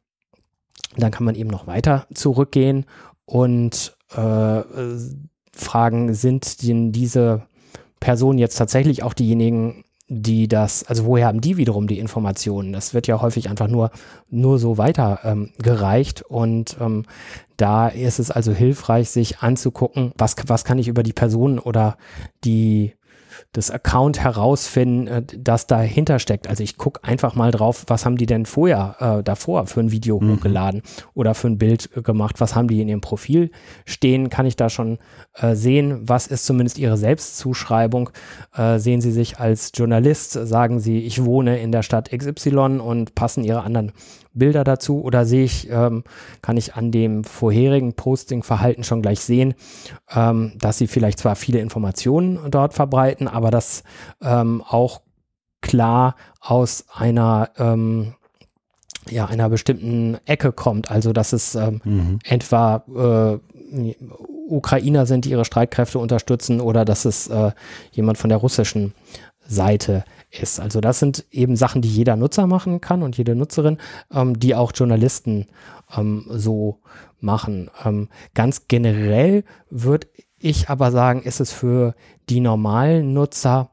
dann 0.97 1.11
kann 1.11 1.25
man 1.25 1.35
eben 1.35 1.49
noch 1.49 1.67
weiter 1.67 2.07
zurückgehen 2.11 2.85
und 3.25 3.95
äh, 4.15 4.61
fragen, 5.61 6.13
sind 6.13 6.67
denn 6.67 6.91
diese 6.91 7.43
Personen 7.99 8.39
jetzt 8.39 8.55
tatsächlich 8.55 9.03
auch 9.03 9.13
diejenigen, 9.13 9.83
die 10.07 10.47
das, 10.47 10.83
also 10.85 11.05
woher 11.05 11.27
haben 11.27 11.41
die 11.41 11.57
wiederum 11.57 11.87
die 11.87 11.99
Informationen? 11.99 12.73
Das 12.73 12.93
wird 12.93 13.07
ja 13.07 13.21
häufig 13.21 13.49
einfach 13.49 13.67
nur, 13.67 13.91
nur 14.29 14.57
so 14.57 14.77
weiter 14.77 15.19
ähm, 15.23 15.51
gereicht 15.59 16.23
und 16.23 16.77
ähm, 16.81 17.05
da 17.57 17.89
ist 17.89 18.19
es 18.19 18.31
also 18.31 18.51
hilfreich, 18.51 19.09
sich 19.09 19.39
anzugucken, 19.39 20.11
was, 20.17 20.35
was 20.47 20.63
kann 20.63 20.79
ich 20.79 20.87
über 20.87 21.03
die 21.03 21.13
Person 21.13 21.59
oder 21.59 21.97
die 22.43 22.93
das 23.51 23.71
Account 23.71 24.19
herausfinden, 24.19 25.07
äh, 25.07 25.23
das 25.37 25.67
dahinter 25.67 26.19
steckt. 26.19 26.47
Also 26.47 26.63
ich 26.63 26.77
gucke 26.77 27.03
einfach 27.03 27.35
mal 27.35 27.51
drauf, 27.51 27.85
was 27.87 28.05
haben 28.05 28.17
die 28.17 28.25
denn 28.25 28.45
vorher 28.45 28.95
äh, 29.19 29.23
davor 29.23 29.67
für 29.67 29.79
ein 29.79 29.91
Video 29.91 30.19
mhm. 30.19 30.37
hochgeladen 30.37 30.81
oder 31.13 31.33
für 31.33 31.47
ein 31.47 31.57
Bild 31.57 31.89
äh, 31.95 32.01
gemacht, 32.01 32.39
was 32.39 32.55
haben 32.55 32.67
die 32.67 32.81
in 32.81 32.89
ihrem 32.89 33.01
Profil 33.01 33.51
stehen, 33.85 34.29
kann 34.29 34.45
ich 34.45 34.55
da 34.55 34.69
schon 34.69 34.99
äh, 35.35 35.55
sehen, 35.55 36.01
was 36.07 36.27
ist 36.27 36.45
zumindest 36.45 36.77
ihre 36.77 36.97
Selbstzuschreibung. 36.97 38.09
Äh, 38.55 38.79
sehen 38.79 39.01
sie 39.01 39.11
sich 39.11 39.39
als 39.39 39.71
Journalist, 39.73 40.33
sagen 40.33 40.79
sie, 40.79 40.99
ich 40.99 41.23
wohne 41.23 41.59
in 41.59 41.71
der 41.71 41.83
Stadt 41.83 42.09
XY 42.11 42.79
und 42.79 43.15
passen 43.15 43.43
ihre 43.43 43.63
anderen 43.63 43.91
Bilder 44.39 44.63
dazu 44.63 45.01
oder 45.03 45.25
sehe 45.25 45.43
ich, 45.43 45.69
ähm, 45.69 46.03
kann 46.41 46.57
ich 46.57 46.75
an 46.75 46.91
dem 46.91 47.23
vorherigen 47.23 47.93
Posting-Verhalten 47.93 48.83
schon 48.83 49.01
gleich 49.01 49.19
sehen, 49.19 49.53
ähm, 50.13 50.53
dass 50.59 50.77
sie 50.77 50.87
vielleicht 50.87 51.19
zwar 51.19 51.35
viele 51.35 51.59
Informationen 51.59 52.39
dort 52.49 52.73
verbreiten, 52.73 53.27
aber 53.27 53.51
das 53.51 53.83
ähm, 54.21 54.63
auch 54.67 55.01
klar 55.61 56.15
aus 56.39 56.85
einer 56.93 57.49
ähm, 57.57 58.15
ja, 59.09 59.25
einer 59.25 59.49
bestimmten 59.49 60.17
Ecke 60.25 60.51
kommt. 60.51 60.91
Also 60.91 61.13
dass 61.13 61.33
es 61.33 61.55
ähm, 61.55 61.81
mhm. 61.83 62.19
etwa 62.23 63.39
äh, 63.73 63.93
Ukrainer 64.47 65.05
sind, 65.05 65.25
die 65.25 65.31
ihre 65.31 65.45
Streitkräfte 65.45 65.99
unterstützen 65.99 66.59
oder 66.61 66.85
dass 66.85 67.05
es 67.05 67.27
äh, 67.27 67.51
jemand 67.91 68.17
von 68.17 68.29
der 68.29 68.39
russischen 68.39 68.93
Seite 69.47 70.03
ist. 70.05 70.18
Also 70.59 70.79
das 70.79 70.99
sind 70.99 71.25
eben 71.31 71.55
Sachen, 71.55 71.81
die 71.81 71.89
jeder 71.89 72.15
Nutzer 72.15 72.45
machen 72.47 72.81
kann 72.81 73.01
und 73.01 73.17
jede 73.17 73.35
Nutzerin, 73.35 73.77
ähm, 74.11 74.39
die 74.39 74.55
auch 74.55 74.71
Journalisten 74.73 75.47
ähm, 75.95 76.25
so 76.29 76.79
machen. 77.19 77.69
Ähm, 77.83 78.09
ganz 78.33 78.67
generell 78.67 79.43
würde 79.69 80.07
ich 80.37 80.69
aber 80.69 80.91
sagen, 80.91 81.23
ist 81.23 81.39
es 81.39 81.51
für 81.51 81.95
die 82.29 82.39
normalen 82.39 83.13
Nutzer, 83.13 83.71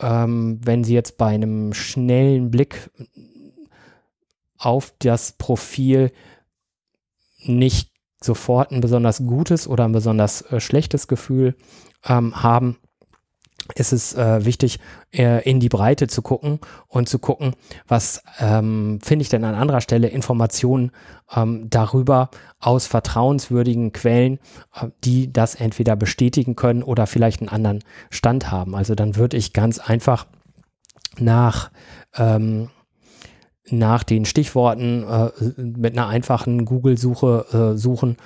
ähm, 0.00 0.60
wenn 0.64 0.84
sie 0.84 0.94
jetzt 0.94 1.18
bei 1.18 1.28
einem 1.28 1.74
schnellen 1.74 2.50
Blick 2.50 2.90
auf 4.56 4.94
das 4.98 5.32
Profil 5.32 6.12
nicht 7.44 7.92
sofort 8.20 8.72
ein 8.72 8.80
besonders 8.80 9.24
gutes 9.24 9.68
oder 9.68 9.84
ein 9.84 9.92
besonders 9.92 10.42
äh, 10.42 10.60
schlechtes 10.60 11.06
Gefühl 11.06 11.54
ähm, 12.04 12.42
haben, 12.42 12.78
ist 13.74 13.92
es 13.92 14.14
äh, 14.14 14.44
wichtig, 14.44 14.78
äh, 15.12 15.42
in 15.48 15.60
die 15.60 15.68
Breite 15.68 16.08
zu 16.08 16.22
gucken 16.22 16.58
und 16.86 17.08
zu 17.08 17.18
gucken, 17.18 17.54
was 17.86 18.22
ähm, 18.38 18.98
finde 19.02 19.22
ich 19.22 19.28
denn 19.28 19.44
an 19.44 19.54
anderer 19.54 19.80
Stelle 19.80 20.08
Informationen 20.08 20.90
ähm, 21.34 21.68
darüber 21.70 22.30
aus 22.60 22.86
vertrauenswürdigen 22.86 23.92
Quellen, 23.92 24.38
äh, 24.74 24.88
die 25.04 25.32
das 25.32 25.54
entweder 25.54 25.96
bestätigen 25.96 26.56
können 26.56 26.82
oder 26.82 27.06
vielleicht 27.06 27.40
einen 27.40 27.50
anderen 27.50 27.84
Stand 28.10 28.50
haben. 28.50 28.74
Also 28.74 28.94
dann 28.94 29.16
würde 29.16 29.36
ich 29.36 29.52
ganz 29.52 29.78
einfach 29.78 30.26
nach 31.18 31.70
ähm, 32.16 32.70
nach 33.70 34.02
den 34.02 34.24
Stichworten 34.24 35.04
äh, 35.04 35.30
mit 35.60 35.92
einer 35.92 36.08
einfachen 36.08 36.64
Google-Suche 36.64 37.72
äh, 37.74 37.76
suchen 37.76 38.16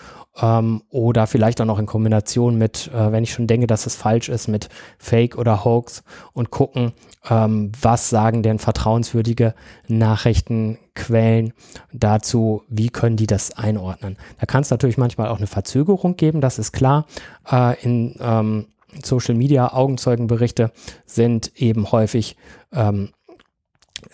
ähm, 0.41 0.83
oder 0.91 1.27
vielleicht 1.27 1.61
auch 1.61 1.67
noch 1.67 1.79
in 1.79 1.87
Kombination 1.87 2.57
mit, 2.57 2.91
äh, 2.95 3.13
wenn 3.13 3.25
ich 3.25 3.33
schon 3.33 3.47
denke, 3.47 3.67
dass 3.67 3.87
es 3.87 3.97
falsch 3.97 4.29
ist, 4.29 4.49
mit 4.49 4.69
Fake 4.99 5.37
oder 5.37 5.65
Hoax 5.65 6.03
und 6.33 6.51
gucken, 6.51 6.93
ähm, 7.29 7.73
was 7.81 8.09
sagen 8.09 8.43
denn 8.43 8.59
vertrauenswürdige 8.59 9.55
Nachrichtenquellen 9.89 11.53
dazu, 11.93 12.63
wie 12.69 12.89
können 12.89 13.17
die 13.17 13.27
das 13.27 13.57
einordnen. 13.57 14.17
Da 14.39 14.47
kann 14.47 14.63
es 14.63 14.71
natürlich 14.71 14.99
manchmal 14.99 15.29
auch 15.29 15.39
eine 15.39 15.47
Verzögerung 15.47 16.17
geben, 16.17 16.41
das 16.41 16.59
ist 16.59 16.73
klar. 16.73 17.07
Äh, 17.51 17.83
in 17.83 18.17
ähm, 18.21 18.67
Social 19.03 19.35
Media 19.35 19.73
Augenzeugenberichte 19.73 20.71
sind 21.07 21.53
eben 21.57 21.91
häufig 21.93 22.37
ähm, 22.73 23.11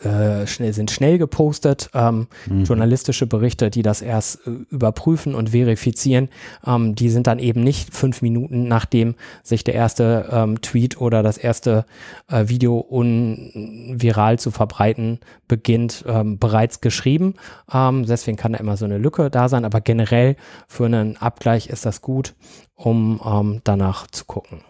äh, 0.03 0.47
schnell, 0.47 0.73
sind 0.73 0.91
schnell 0.91 1.19
gepostet, 1.19 1.91
ähm, 1.95 2.29
mhm. 2.47 2.65
journalistische 2.65 3.27
Berichte, 3.27 3.71
die 3.71 3.83
das 3.83 4.03
erst 4.03 4.47
äh, 4.47 4.51
überprüfen 4.71 5.35
und 5.35 5.51
verifizieren, 5.51 6.29
ähm, 6.67 6.95
die 6.95 7.11
sind 7.11 7.27
dann 7.27 7.39
eben 7.39 7.63
nicht 7.63 7.95
fünf 7.95 8.23
Minuten 8.23 8.69
nachdem 8.69 9.15
sich 9.43 9.65
der 9.65 9.75
erste 9.75 10.29
ähm, 10.31 10.61
Tweet 10.61 11.01
oder 11.01 11.23
das 11.23 11.39
erste 11.39 11.85
äh, 12.29 12.49
Video 12.49 12.79
unviral 12.79 14.39
zu 14.39 14.51
verbreiten 14.51 15.21
beginnt, 15.49 16.05
ähm, 16.07 16.39
bereits 16.39 16.81
geschrieben. 16.81 17.35
Ähm, 17.73 18.07
deswegen 18.07 18.37
kann 18.37 18.53
da 18.53 18.59
immer 18.59 18.77
so 18.77 18.85
eine 18.85 18.99
Lücke 18.99 19.31
da 19.31 19.49
sein, 19.49 19.65
aber 19.65 19.81
generell 19.81 20.37
für 20.69 20.87
einen 20.87 21.17
Abgleich 21.17 21.69
ist 21.69 21.87
das 21.87 22.03
gut, 22.03 22.35
um 22.77 23.21
ähm, 23.25 23.61
danach 23.65 24.07
zu 24.07 24.25
gucken. 24.25 24.61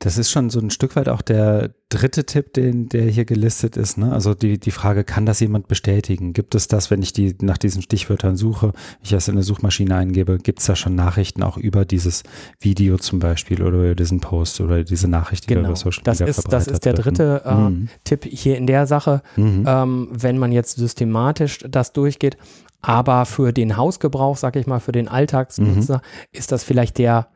Das 0.00 0.18
ist 0.18 0.30
schon 0.30 0.50
so 0.50 0.60
ein 0.60 0.70
Stück 0.70 0.96
weit 0.96 1.08
auch 1.08 1.22
der 1.22 1.70
dritte 1.88 2.24
Tipp, 2.24 2.52
den, 2.52 2.88
der 2.88 3.04
hier 3.04 3.24
gelistet 3.24 3.76
ist. 3.76 3.96
Ne? 3.96 4.12
Also 4.12 4.34
die, 4.34 4.58
die 4.58 4.70
Frage, 4.70 5.04
kann 5.04 5.24
das 5.24 5.40
jemand 5.40 5.68
bestätigen? 5.68 6.32
Gibt 6.32 6.54
es 6.54 6.68
das, 6.68 6.90
wenn 6.90 7.02
ich 7.02 7.12
die 7.12 7.36
nach 7.40 7.56
diesen 7.56 7.80
Stichwörtern 7.80 8.36
suche, 8.36 8.72
ich 9.02 9.10
das 9.10 9.28
in 9.28 9.34
eine 9.34 9.42
Suchmaschine 9.42 9.94
eingebe, 9.96 10.38
gibt 10.38 10.58
es 10.58 10.66
da 10.66 10.76
schon 10.76 10.94
Nachrichten 10.94 11.42
auch 11.42 11.56
über 11.56 11.84
dieses 11.84 12.24
Video 12.60 12.98
zum 12.98 13.18
Beispiel 13.18 13.62
oder 13.62 13.78
über 13.78 13.94
diesen 13.94 14.20
Post 14.20 14.60
oder 14.60 14.82
diese 14.84 15.08
Nachricht, 15.08 15.48
die 15.48 15.54
genau. 15.54 15.68
über 15.68 15.76
Social 15.76 16.02
Media 16.04 16.26
das 16.26 16.38
ist, 16.38 16.52
Das 16.52 16.66
ist 16.66 16.84
der 16.84 16.94
dritte 16.94 17.42
äh, 17.44 17.54
mhm. 17.54 17.88
Tipp 18.02 18.24
hier 18.24 18.56
in 18.58 18.66
der 18.66 18.86
Sache. 18.86 19.22
Mhm. 19.36 19.64
Ähm, 19.66 20.08
wenn 20.10 20.38
man 20.38 20.52
jetzt 20.52 20.76
systematisch 20.76 21.60
das 21.68 21.92
durchgeht, 21.92 22.36
aber 22.82 23.24
für 23.24 23.52
den 23.52 23.76
Hausgebrauch, 23.78 24.36
sag 24.36 24.56
ich 24.56 24.66
mal, 24.66 24.80
für 24.80 24.92
den 24.92 25.08
Alltagsnutzer, 25.08 25.96
mhm. 25.96 26.28
ist 26.32 26.52
das 26.52 26.64
vielleicht 26.64 26.98
der 26.98 27.28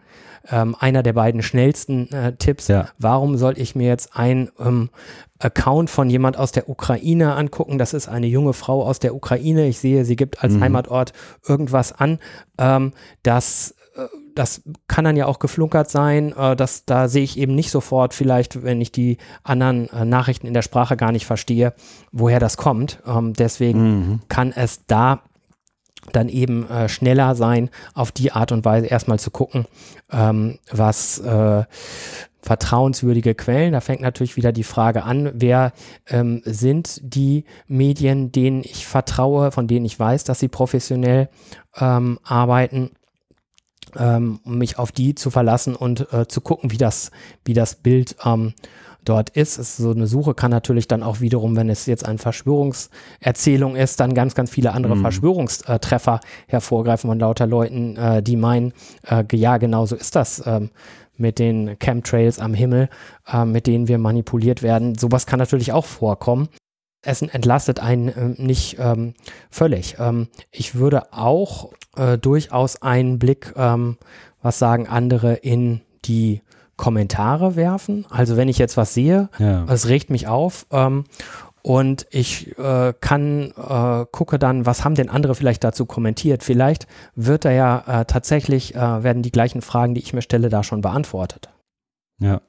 ähm, 0.50 0.76
einer 0.78 1.02
der 1.02 1.12
beiden 1.12 1.42
schnellsten 1.42 2.12
äh, 2.12 2.34
Tipps. 2.36 2.68
Ja. 2.68 2.88
Warum 2.98 3.36
soll 3.36 3.58
ich 3.58 3.74
mir 3.74 3.88
jetzt 3.88 4.16
ein 4.16 4.50
ähm, 4.58 4.90
Account 5.38 5.90
von 5.90 6.10
jemand 6.10 6.36
aus 6.36 6.52
der 6.52 6.68
Ukraine 6.68 7.34
angucken? 7.34 7.78
Das 7.78 7.94
ist 7.94 8.08
eine 8.08 8.26
junge 8.26 8.52
Frau 8.52 8.84
aus 8.84 8.98
der 8.98 9.14
Ukraine. 9.14 9.66
Ich 9.66 9.78
sehe, 9.78 10.04
sie 10.04 10.16
gibt 10.16 10.42
als 10.42 10.54
mhm. 10.54 10.60
Heimatort 10.62 11.12
irgendwas 11.46 11.92
an. 11.92 12.18
Ähm, 12.58 12.92
das 13.22 13.74
äh, 13.96 14.06
das 14.34 14.62
kann 14.86 15.04
dann 15.04 15.16
ja 15.16 15.26
auch 15.26 15.40
geflunkert 15.40 15.90
sein. 15.90 16.32
Äh, 16.36 16.54
das, 16.54 16.84
da 16.84 17.08
sehe 17.08 17.24
ich 17.24 17.38
eben 17.38 17.54
nicht 17.54 17.70
sofort, 17.70 18.14
vielleicht, 18.14 18.62
wenn 18.62 18.80
ich 18.80 18.92
die 18.92 19.18
anderen 19.42 19.90
äh, 19.90 20.04
Nachrichten 20.04 20.46
in 20.46 20.54
der 20.54 20.62
Sprache 20.62 20.96
gar 20.96 21.12
nicht 21.12 21.26
verstehe, 21.26 21.74
woher 22.12 22.38
das 22.38 22.56
kommt. 22.56 23.02
Ähm, 23.06 23.32
deswegen 23.32 23.80
mhm. 23.80 24.20
kann 24.28 24.52
es 24.52 24.86
da 24.86 25.22
dann 26.12 26.28
eben 26.28 26.68
äh, 26.68 26.88
schneller 26.88 27.34
sein, 27.34 27.70
auf 27.94 28.12
die 28.12 28.32
Art 28.32 28.52
und 28.52 28.64
Weise 28.64 28.86
erstmal 28.86 29.18
zu 29.18 29.30
gucken, 29.30 29.66
ähm, 30.10 30.58
was 30.70 31.18
äh, 31.18 31.64
vertrauenswürdige 32.42 33.34
Quellen. 33.34 33.72
Da 33.72 33.80
fängt 33.80 34.00
natürlich 34.00 34.36
wieder 34.36 34.52
die 34.52 34.64
Frage 34.64 35.02
an, 35.02 35.30
wer 35.34 35.72
ähm, 36.08 36.42
sind 36.44 37.00
die 37.02 37.44
Medien, 37.66 38.32
denen 38.32 38.62
ich 38.62 38.86
vertraue, 38.86 39.50
von 39.50 39.66
denen 39.66 39.86
ich 39.86 39.98
weiß, 39.98 40.24
dass 40.24 40.40
sie 40.40 40.48
professionell 40.48 41.28
ähm, 41.76 42.18
arbeiten 42.24 42.90
ähm, 43.96 44.40
um 44.44 44.58
mich 44.58 44.78
auf 44.78 44.92
die 44.92 45.14
zu 45.14 45.30
verlassen 45.30 45.74
und 45.74 46.12
äh, 46.12 46.28
zu 46.28 46.40
gucken, 46.40 46.70
wie 46.70 46.76
das, 46.76 47.10
wie 47.44 47.54
das 47.54 47.76
Bild 47.76 48.16
ähm, 48.24 48.54
dort 49.08 49.30
ist. 49.30 49.58
ist. 49.58 49.76
So 49.76 49.90
eine 49.90 50.06
Suche 50.06 50.34
kann 50.34 50.50
natürlich 50.50 50.88
dann 50.88 51.02
auch 51.02 51.20
wiederum, 51.20 51.56
wenn 51.56 51.68
es 51.68 51.86
jetzt 51.86 52.06
eine 52.06 52.18
Verschwörungserzählung 52.18 53.76
ist, 53.76 54.00
dann 54.00 54.14
ganz, 54.14 54.34
ganz 54.34 54.50
viele 54.50 54.72
andere 54.72 54.96
mhm. 54.96 55.02
Verschwörungstreffer 55.02 56.20
hervorgreifen 56.46 57.08
von 57.08 57.18
lauter 57.18 57.46
Leuten, 57.46 57.96
äh, 57.96 58.22
die 58.22 58.36
meinen, 58.36 58.72
äh, 59.06 59.24
ja, 59.32 59.58
genau 59.58 59.86
so 59.86 59.96
ist 59.96 60.16
das. 60.16 60.42
Ähm, 60.46 60.70
mit 61.18 61.38
den 61.38 61.78
Chemtrails 61.78 62.38
am 62.38 62.54
Himmel, 62.54 62.88
äh, 63.30 63.44
mit 63.44 63.66
denen 63.66 63.88
wir 63.88 63.98
manipuliert 63.98 64.62
werden. 64.62 64.96
Sowas 64.96 65.26
kann 65.26 65.38
natürlich 65.38 65.72
auch 65.72 65.84
vorkommen. 65.84 66.48
Es 67.02 67.22
entlastet 67.22 67.80
einen 67.80 68.08
äh, 68.08 68.42
nicht 68.42 68.76
ähm, 68.78 69.14
völlig. 69.50 69.96
Ähm, 69.98 70.28
ich 70.50 70.76
würde 70.76 71.12
auch 71.12 71.72
äh, 71.96 72.18
durchaus 72.18 72.82
einen 72.82 73.18
Blick, 73.18 73.52
ähm, 73.56 73.98
was 74.42 74.58
sagen 74.58 74.88
andere, 74.88 75.34
in 75.34 75.80
die 76.04 76.42
Kommentare 76.78 77.56
werfen. 77.56 78.06
Also 78.08 78.38
wenn 78.38 78.48
ich 78.48 78.56
jetzt 78.56 78.78
was 78.78 78.94
sehe, 78.94 79.28
ja. 79.38 79.66
es 79.68 79.88
regt 79.88 80.08
mich 80.08 80.28
auf 80.28 80.64
ähm, 80.70 81.04
und 81.60 82.06
ich 82.10 82.56
äh, 82.56 82.94
kann 82.98 83.52
äh, 83.56 84.06
gucke 84.10 84.38
dann, 84.38 84.64
was 84.64 84.84
haben 84.84 84.94
denn 84.94 85.10
andere 85.10 85.34
vielleicht 85.34 85.62
dazu 85.64 85.84
kommentiert. 85.84 86.42
Vielleicht 86.42 86.86
wird 87.14 87.44
da 87.44 87.50
ja 87.50 87.84
äh, 87.86 88.04
tatsächlich 88.06 88.74
äh, 88.74 89.02
werden 89.02 89.22
die 89.22 89.32
gleichen 89.32 89.60
Fragen, 89.60 89.94
die 89.94 90.00
ich 90.00 90.14
mir 90.14 90.22
stelle, 90.22 90.48
da 90.48 90.62
schon 90.62 90.80
beantwortet. 90.80 91.50
Ja. 92.20 92.40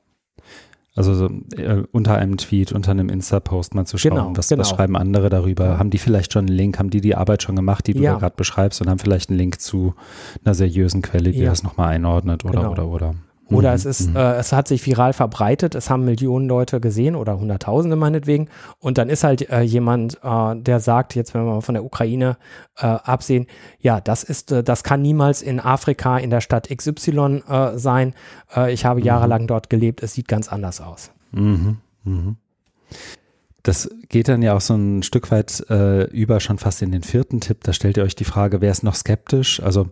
Also 0.95 1.13
so, 1.13 1.29
äh, 1.55 1.83
unter 1.91 2.15
einem 2.15 2.37
Tweet, 2.37 2.71
unter 2.71 2.91
einem 2.91 3.09
Insta-Post 3.09 3.73
mal 3.73 3.85
zu 3.85 3.97
schauen, 3.97 4.11
genau, 4.11 4.31
was, 4.35 4.49
genau. 4.49 4.61
was, 4.61 4.69
schreiben 4.69 4.95
andere 4.95 5.29
darüber. 5.29 5.79
Haben 5.79 5.89
die 5.89 5.97
vielleicht 5.97 6.33
schon 6.33 6.47
einen 6.47 6.55
Link, 6.55 6.77
haben 6.77 6.89
die 6.89 7.01
die 7.01 7.15
Arbeit 7.15 7.41
schon 7.41 7.55
gemacht, 7.55 7.87
die 7.87 7.93
du 7.93 8.01
ja. 8.01 8.17
gerade 8.17 8.35
beschreibst 8.35 8.81
und 8.81 8.89
haben 8.89 8.99
vielleicht 8.99 9.29
einen 9.29 9.39
Link 9.39 9.59
zu 9.59 9.95
einer 10.43 10.53
seriösen 10.53 11.01
Quelle, 11.01 11.31
die 11.31 11.39
ja. 11.39 11.49
das 11.49 11.63
nochmal 11.63 11.89
einordnet 11.89 12.45
oder, 12.45 12.59
genau. 12.59 12.71
oder, 12.71 12.87
oder. 12.87 13.15
Oder 13.51 13.69
Mhm, 13.69 13.75
es 13.75 13.85
ist, 13.85 14.09
mhm. 14.09 14.15
äh, 14.15 14.33
es 14.33 14.53
hat 14.53 14.67
sich 14.67 14.85
viral 14.85 15.13
verbreitet, 15.13 15.75
es 15.75 15.89
haben 15.89 16.05
Millionen 16.05 16.47
Leute 16.47 16.79
gesehen 16.79 17.15
oder 17.15 17.39
Hunderttausende 17.39 17.95
meinetwegen. 17.95 18.49
Und 18.79 18.97
dann 18.97 19.09
ist 19.09 19.23
halt 19.23 19.49
äh, 19.49 19.61
jemand, 19.61 20.19
äh, 20.23 20.55
der 20.55 20.79
sagt, 20.79 21.15
jetzt 21.15 21.33
wenn 21.33 21.45
wir 21.45 21.53
mal 21.55 21.61
von 21.61 21.73
der 21.73 21.83
Ukraine 21.83 22.37
äh, 22.77 22.85
absehen, 22.85 23.47
ja, 23.79 24.01
das 24.01 24.23
ist, 24.23 24.51
äh, 24.51 24.63
das 24.63 24.83
kann 24.83 25.01
niemals 25.01 25.41
in 25.41 25.59
Afrika 25.59 26.17
in 26.17 26.29
der 26.29 26.41
Stadt 26.41 26.69
XY 26.69 27.43
äh, 27.47 27.77
sein. 27.77 28.13
Ich 28.69 28.85
habe 28.85 29.01
jahrelang 29.01 29.47
dort 29.47 29.69
gelebt, 29.69 30.01
es 30.01 30.13
sieht 30.13 30.27
ganz 30.27 30.47
anders 30.47 30.81
aus. 30.81 31.11
Mhm, 31.31 31.77
mhm. 32.03 32.37
Das 33.63 33.89
geht 34.07 34.29
dann 34.29 34.41
ja 34.41 34.55
auch 34.55 34.61
so 34.61 34.73
ein 34.73 35.03
Stück 35.03 35.31
weit 35.31 35.65
äh, 35.69 36.05
über 36.05 36.39
schon 36.39 36.57
fast 36.57 36.81
in 36.81 36.91
den 36.91 37.03
vierten 37.03 37.41
Tipp. 37.41 37.59
Da 37.63 37.73
stellt 37.73 37.97
ihr 37.97 38.03
euch 38.03 38.15
die 38.15 38.23
Frage, 38.23 38.61
wer 38.61 38.71
ist 38.71 38.83
noch 38.83 38.95
skeptisch? 38.95 39.61
Also 39.61 39.89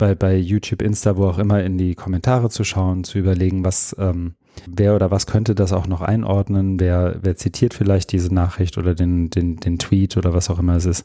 bei, 0.00 0.14
bei 0.14 0.36
YouTube, 0.36 0.82
Insta, 0.82 1.16
wo 1.16 1.26
auch 1.26 1.38
immer 1.38 1.62
in 1.62 1.76
die 1.76 1.94
Kommentare 1.94 2.48
zu 2.48 2.64
schauen, 2.64 3.04
zu 3.04 3.18
überlegen, 3.18 3.64
was, 3.64 3.94
ähm, 3.98 4.34
wer 4.66 4.96
oder 4.96 5.10
was 5.10 5.26
könnte 5.26 5.54
das 5.54 5.72
auch 5.72 5.86
noch 5.86 6.00
einordnen, 6.00 6.80
wer, 6.80 7.18
wer 7.20 7.36
zitiert 7.36 7.74
vielleicht 7.74 8.10
diese 8.12 8.34
Nachricht 8.34 8.78
oder 8.78 8.94
den, 8.94 9.28
den, 9.28 9.56
den 9.56 9.78
Tweet 9.78 10.16
oder 10.16 10.32
was 10.32 10.48
auch 10.48 10.58
immer 10.58 10.76
es 10.76 10.86
ist 10.86 11.04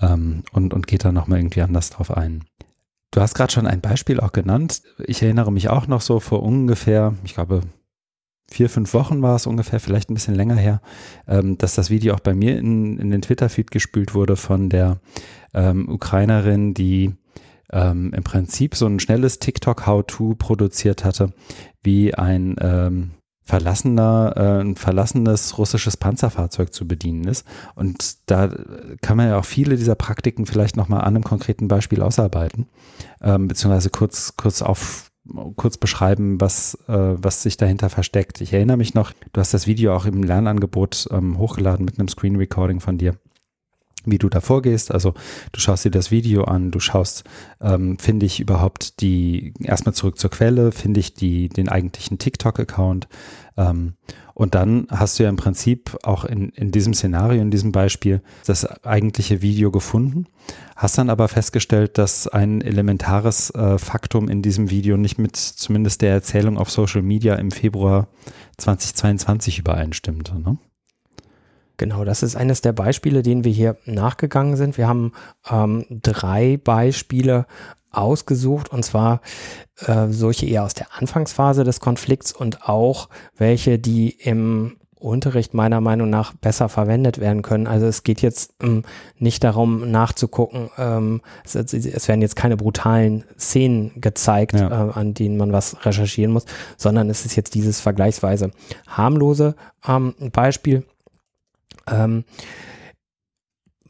ähm, 0.00 0.44
und, 0.52 0.72
und 0.72 0.86
geht 0.86 1.04
dann 1.04 1.14
nochmal 1.14 1.40
irgendwie 1.40 1.62
anders 1.62 1.90
drauf 1.90 2.16
ein. 2.16 2.44
Du 3.10 3.20
hast 3.20 3.34
gerade 3.34 3.52
schon 3.52 3.66
ein 3.66 3.80
Beispiel 3.80 4.20
auch 4.20 4.32
genannt. 4.32 4.82
Ich 5.04 5.20
erinnere 5.22 5.50
mich 5.50 5.68
auch 5.68 5.88
noch 5.88 6.00
so 6.00 6.20
vor 6.20 6.42
ungefähr, 6.42 7.14
ich 7.24 7.34
glaube, 7.34 7.62
vier, 8.48 8.70
fünf 8.70 8.94
Wochen 8.94 9.20
war 9.20 9.34
es 9.34 9.46
ungefähr, 9.46 9.80
vielleicht 9.80 10.10
ein 10.10 10.14
bisschen 10.14 10.36
länger 10.36 10.56
her, 10.56 10.80
ähm, 11.26 11.58
dass 11.58 11.74
das 11.74 11.90
Video 11.90 12.14
auch 12.14 12.20
bei 12.20 12.34
mir 12.34 12.56
in, 12.56 12.98
in 12.98 13.10
den 13.10 13.22
Twitter-Feed 13.22 13.72
gespült 13.72 14.14
wurde 14.14 14.36
von 14.36 14.68
der 14.68 14.98
ähm, 15.54 15.88
Ukrainerin, 15.88 16.72
die 16.74 17.14
ähm, 17.72 18.12
im 18.14 18.24
Prinzip 18.24 18.74
so 18.74 18.86
ein 18.86 19.00
schnelles 19.00 19.38
TikTok-How-To 19.38 20.34
produziert 20.36 21.04
hatte, 21.04 21.32
wie 21.82 22.14
ein 22.14 22.56
ähm, 22.60 23.10
verlassener, 23.44 24.34
äh, 24.36 24.60
ein 24.60 24.76
verlassenes 24.76 25.56
russisches 25.56 25.96
Panzerfahrzeug 25.96 26.72
zu 26.72 26.86
bedienen 26.86 27.24
ist. 27.24 27.46
Und 27.74 28.30
da 28.30 28.50
kann 29.00 29.16
man 29.16 29.28
ja 29.28 29.38
auch 29.38 29.44
viele 29.44 29.76
dieser 29.76 29.94
Praktiken 29.94 30.44
vielleicht 30.44 30.76
nochmal 30.76 31.00
an 31.00 31.16
einem 31.16 31.24
konkreten 31.24 31.66
Beispiel 31.66 32.02
ausarbeiten, 32.02 32.66
ähm, 33.22 33.48
beziehungsweise 33.48 33.90
kurz, 33.90 34.34
kurz 34.36 34.62
auf 34.62 35.08
kurz 35.56 35.76
beschreiben, 35.76 36.40
was, 36.40 36.74
äh, 36.88 36.92
was 37.22 37.42
sich 37.42 37.56
dahinter 37.56 37.90
versteckt. 37.90 38.40
Ich 38.40 38.52
erinnere 38.52 38.76
mich 38.76 38.94
noch, 38.94 39.12
du 39.32 39.40
hast 39.40 39.52
das 39.52 39.66
Video 39.66 39.94
auch 39.94 40.06
im 40.06 40.22
Lernangebot 40.22 41.08
ähm, 41.10 41.38
hochgeladen 41.38 41.84
mit 41.84 41.98
einem 41.98 42.08
Screen 42.08 42.36
Recording 42.36 42.80
von 42.80 42.96
dir 42.98 43.14
wie 44.04 44.18
du 44.18 44.28
da 44.28 44.40
vorgehst. 44.40 44.92
Also 44.92 45.14
du 45.52 45.60
schaust 45.60 45.84
dir 45.84 45.90
das 45.90 46.10
Video 46.10 46.44
an, 46.44 46.70
du 46.70 46.80
schaust, 46.80 47.24
ähm, 47.60 47.98
finde 47.98 48.26
ich 48.26 48.40
überhaupt 48.40 49.00
die, 49.00 49.54
erstmal 49.62 49.94
zurück 49.94 50.18
zur 50.18 50.30
Quelle, 50.30 50.72
finde 50.72 51.00
ich 51.00 51.14
die, 51.14 51.48
den 51.48 51.68
eigentlichen 51.68 52.18
TikTok-Account. 52.18 53.08
Ähm, 53.56 53.94
und 54.38 54.54
dann 54.54 54.86
hast 54.88 55.18
du 55.18 55.24
ja 55.24 55.28
im 55.28 55.36
Prinzip 55.36 55.98
auch 56.04 56.24
in, 56.24 56.50
in 56.50 56.70
diesem 56.70 56.94
Szenario, 56.94 57.42
in 57.42 57.50
diesem 57.50 57.72
Beispiel, 57.72 58.22
das 58.46 58.64
eigentliche 58.84 59.42
Video 59.42 59.72
gefunden, 59.72 60.26
hast 60.76 60.96
dann 60.96 61.10
aber 61.10 61.26
festgestellt, 61.26 61.98
dass 61.98 62.28
ein 62.28 62.60
elementares 62.60 63.50
äh, 63.50 63.78
Faktum 63.78 64.28
in 64.28 64.40
diesem 64.40 64.70
Video 64.70 64.96
nicht 64.96 65.18
mit 65.18 65.34
zumindest 65.34 66.02
der 66.02 66.12
Erzählung 66.12 66.56
auf 66.56 66.70
Social 66.70 67.02
Media 67.02 67.34
im 67.34 67.50
Februar 67.50 68.06
2022 68.58 69.58
übereinstimmt. 69.58 70.32
Ne? 70.38 70.56
Genau, 71.78 72.04
das 72.04 72.22
ist 72.22 72.36
eines 72.36 72.60
der 72.60 72.72
Beispiele, 72.72 73.22
denen 73.22 73.44
wir 73.44 73.52
hier 73.52 73.76
nachgegangen 73.86 74.56
sind. 74.56 74.76
Wir 74.76 74.88
haben 74.88 75.12
ähm, 75.48 75.86
drei 75.88 76.58
Beispiele 76.62 77.46
ausgesucht 77.90 78.70
und 78.70 78.84
zwar 78.84 79.20
äh, 79.86 80.08
solche 80.08 80.46
eher 80.46 80.64
aus 80.64 80.74
der 80.74 80.88
Anfangsphase 80.98 81.64
des 81.64 81.80
Konflikts 81.80 82.32
und 82.32 82.68
auch 82.68 83.08
welche, 83.36 83.78
die 83.78 84.10
im 84.10 84.76
Unterricht 84.98 85.54
meiner 85.54 85.80
Meinung 85.80 86.10
nach 86.10 86.34
besser 86.34 86.68
verwendet 86.68 87.18
werden 87.20 87.42
können. 87.42 87.68
Also 87.68 87.86
es 87.86 88.02
geht 88.02 88.20
jetzt 88.20 88.54
ähm, 88.60 88.82
nicht 89.16 89.44
darum 89.44 89.90
nachzugucken, 89.90 90.70
ähm, 90.76 91.22
es, 91.44 91.54
es, 91.54 92.08
werden 92.08 92.20
jetzt 92.20 92.34
keine 92.36 92.56
brutalen 92.56 93.24
Szenen 93.38 93.92
gezeigt, 94.00 94.54
Ja. 94.54 94.88
äh, 94.88 94.92
an 94.92 95.14
denen 95.14 95.36
man 95.36 95.52
was 95.52 95.84
recherchieren 95.86 96.32
muss, 96.32 96.46
sondern 96.76 97.08
es 97.10 97.24
ist 97.24 97.36
jetzt 97.36 97.54
dieses 97.54 97.80
vergleichsweise 97.80 98.50
harmlose 98.88 99.54
ähm, 99.86 100.14
Beispiel. 100.32 100.84
Ähm, 101.90 102.24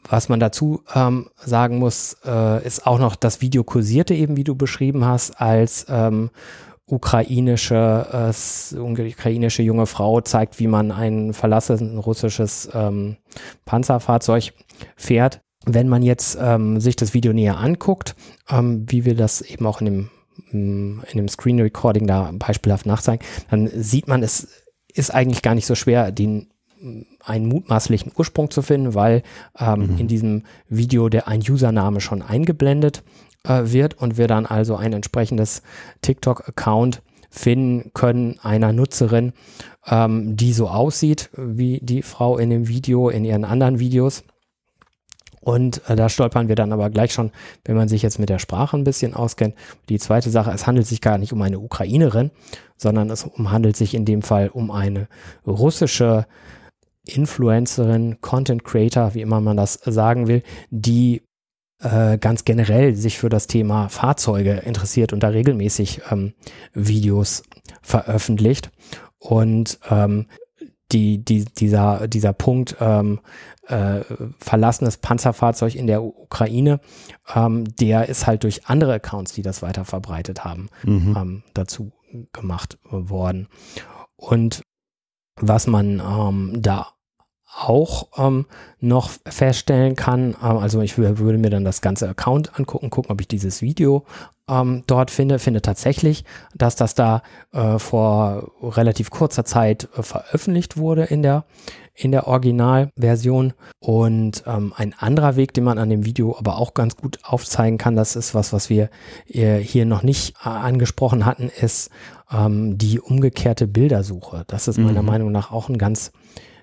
was 0.08 0.28
man 0.28 0.40
dazu 0.40 0.82
ähm, 0.94 1.28
sagen 1.37 1.78
muss, 1.78 2.16
äh, 2.24 2.66
ist 2.66 2.87
auch 2.87 2.98
noch 2.98 3.14
das 3.14 3.40
Video 3.40 3.62
kursierte 3.62 4.14
eben, 4.14 4.37
wie 4.37 4.44
du 4.44 4.54
beschrieben 4.54 5.04
hast, 5.04 5.40
als 5.40 5.87
ähm, 5.88 6.30
ukrainische, 6.87 8.32
äh, 8.32 8.78
ukrainische 8.78 9.62
junge 9.62 9.87
Frau 9.87 10.20
zeigt, 10.22 10.58
wie 10.58 10.66
man 10.66 10.90
ein 10.90 11.34
verlassenes 11.34 12.06
russisches 12.06 12.68
ähm, 12.72 13.16
Panzerfahrzeug 13.66 14.54
fährt. 14.96 15.40
Wenn 15.66 15.88
man 15.88 16.02
jetzt 16.02 16.38
ähm, 16.40 16.80
sich 16.80 16.96
das 16.96 17.12
Video 17.12 17.34
näher 17.34 17.58
anguckt, 17.58 18.16
ähm, 18.48 18.87
wie 18.88 19.04
wir 19.04 19.14
das 19.14 19.42
eben 19.42 19.66
auch 19.66 19.80
in 19.82 19.84
dem, 19.84 20.11
mm, 20.50 21.02
in 21.11 21.16
dem 21.18 21.28
Screen 21.28 21.61
Recording 21.61 22.06
da 22.06 22.30
beispielhaft 22.32 22.87
nachzeigen, 22.87 23.26
dann 23.50 23.68
sieht 23.74 24.08
man, 24.08 24.22
es 24.22 24.48
ist 24.94 25.12
eigentlich 25.12 25.42
gar 25.42 25.54
nicht 25.54 25.66
so 25.66 25.74
schwer, 25.74 26.11
den 26.11 26.48
einen 27.24 27.46
mutmaßlichen 27.46 28.12
Ursprung 28.16 28.50
zu 28.50 28.62
finden, 28.62 28.94
weil 28.94 29.22
ähm, 29.58 29.80
Mhm. 29.80 29.98
in 29.98 30.08
diesem 30.08 30.42
Video 30.68 31.08
der 31.08 31.28
ein 31.28 31.40
Username 31.40 32.00
schon 32.00 32.22
eingeblendet 32.22 33.02
äh, 33.44 33.62
wird 33.64 33.94
und 34.00 34.16
wir 34.18 34.26
dann 34.28 34.46
also 34.46 34.76
ein 34.76 34.92
entsprechendes 34.92 35.62
TikTok-Account 36.02 37.02
finden 37.30 37.90
können 37.94 38.38
einer 38.42 38.72
Nutzerin, 38.72 39.32
ähm, 39.86 40.36
die 40.36 40.52
so 40.52 40.68
aussieht 40.68 41.30
wie 41.36 41.80
die 41.82 42.02
Frau 42.02 42.38
in 42.38 42.50
dem 42.50 42.68
Video, 42.68 43.08
in 43.10 43.24
ihren 43.24 43.44
anderen 43.44 43.78
Videos. 43.78 44.24
Und 45.40 45.82
äh, 45.88 45.96
da 45.96 46.08
stolpern 46.08 46.48
wir 46.48 46.56
dann 46.56 46.72
aber 46.72 46.90
gleich 46.90 47.12
schon, 47.12 47.30
wenn 47.64 47.76
man 47.76 47.88
sich 47.88 48.02
jetzt 48.02 48.18
mit 48.18 48.28
der 48.28 48.38
Sprache 48.38 48.76
ein 48.76 48.84
bisschen 48.84 49.14
auskennt. 49.14 49.54
Die 49.88 49.98
zweite 49.98 50.30
Sache, 50.30 50.50
es 50.50 50.66
handelt 50.66 50.86
sich 50.86 51.00
gar 51.00 51.16
nicht 51.16 51.32
um 51.32 51.40
eine 51.42 51.58
Ukrainerin, 51.60 52.30
sondern 52.76 53.08
es 53.10 53.24
handelt 53.26 53.76
sich 53.76 53.94
in 53.94 54.04
dem 54.04 54.22
Fall 54.22 54.48
um 54.48 54.70
eine 54.70 55.08
russische 55.46 56.26
Influencerin, 57.08 58.20
Content 58.20 58.64
Creator, 58.64 59.14
wie 59.14 59.20
immer 59.22 59.40
man 59.40 59.56
das 59.56 59.74
sagen 59.84 60.28
will, 60.28 60.42
die 60.70 61.22
äh, 61.80 62.18
ganz 62.18 62.44
generell 62.44 62.94
sich 62.94 63.18
für 63.18 63.28
das 63.28 63.46
Thema 63.46 63.88
Fahrzeuge 63.88 64.52
interessiert 64.52 65.12
und 65.12 65.22
da 65.22 65.28
regelmäßig 65.28 66.02
ähm, 66.10 66.34
Videos 66.74 67.42
veröffentlicht. 67.82 68.70
Und 69.18 69.78
ähm, 69.88 70.26
die, 70.92 71.24
die, 71.24 71.44
dieser, 71.44 72.08
dieser 72.08 72.32
Punkt, 72.32 72.76
ähm, 72.80 73.20
äh, 73.66 74.00
verlassenes 74.38 74.96
Panzerfahrzeug 74.96 75.74
in 75.74 75.86
der 75.86 76.02
Ukraine, 76.02 76.80
ähm, 77.34 77.64
der 77.76 78.08
ist 78.08 78.26
halt 78.26 78.44
durch 78.44 78.66
andere 78.66 78.94
Accounts, 78.94 79.34
die 79.34 79.42
das 79.42 79.60
weiter 79.62 79.84
verbreitet 79.84 80.44
haben, 80.44 80.68
Mhm. 80.84 81.16
ähm, 81.16 81.42
dazu 81.52 81.92
gemacht 82.32 82.78
worden. 82.90 83.48
Und 84.16 84.62
was 85.40 85.66
man 85.66 86.00
ähm, 86.00 86.62
da 86.62 86.88
auch 87.56 88.08
ähm, 88.16 88.46
noch 88.80 89.11
feststellen 89.26 89.96
kann, 89.96 90.37
ähm, 90.42 90.58
also 90.58 90.80
ich 90.80 90.94
wür- 90.94 91.18
würde 91.18 91.38
mir 91.38 91.50
dann 91.50 91.64
das 91.64 91.80
ganze 91.80 92.08
Account 92.08 92.58
angucken, 92.58 92.90
gucken, 92.90 93.11
ob 93.11 93.20
ich 93.20 93.28
dieses 93.28 93.62
Video 93.62 94.04
ähm, 94.48 94.82
dort 94.87 95.11
finde, 95.11 95.38
finde 95.38 95.61
tatsächlich, 95.61 96.24
dass 96.54 96.76
das 96.76 96.94
da 96.94 97.22
äh, 97.52 97.78
vor 97.78 98.50
relativ 98.62 99.11
kurzer 99.11 99.44
Zeit 99.44 99.88
äh, 99.96 100.02
veröffentlicht 100.02 100.76
wurde 100.76 101.04
in 101.04 101.22
der 101.22 101.44
in 102.00 102.12
der 102.12 102.28
Originalversion. 102.28 103.54
Und 103.80 104.44
ähm, 104.46 104.72
ein 104.76 104.94
anderer 104.96 105.34
Weg, 105.34 105.52
den 105.54 105.64
man 105.64 105.78
an 105.78 105.90
dem 105.90 106.04
Video 106.04 106.37
aber 106.38 106.56
auch 106.58 106.72
ganz 106.72 106.96
gut 106.96 107.18
aufzeigen 107.24 107.76
kann, 107.76 107.96
das 107.96 108.14
ist 108.14 108.37
was, 108.37 108.52
was 108.52 108.70
wir 108.70 108.88
äh, 109.26 109.58
hier 109.58 109.84
noch 109.84 110.04
nicht 110.04 110.37
äh, 110.44 110.48
angesprochen 110.48 111.26
hatten, 111.26 111.50
ist 111.61 111.90
ähm, 112.30 112.78
die 112.78 113.00
umgekehrte 113.00 113.66
Bildersuche. 113.66 114.44
Das 114.46 114.68
ist 114.68 114.78
meiner 114.78 115.02
Mhm. 115.02 115.08
Meinung 115.08 115.32
nach 115.32 115.50
auch 115.50 115.68
ein 115.68 115.76
ganz 115.76 116.12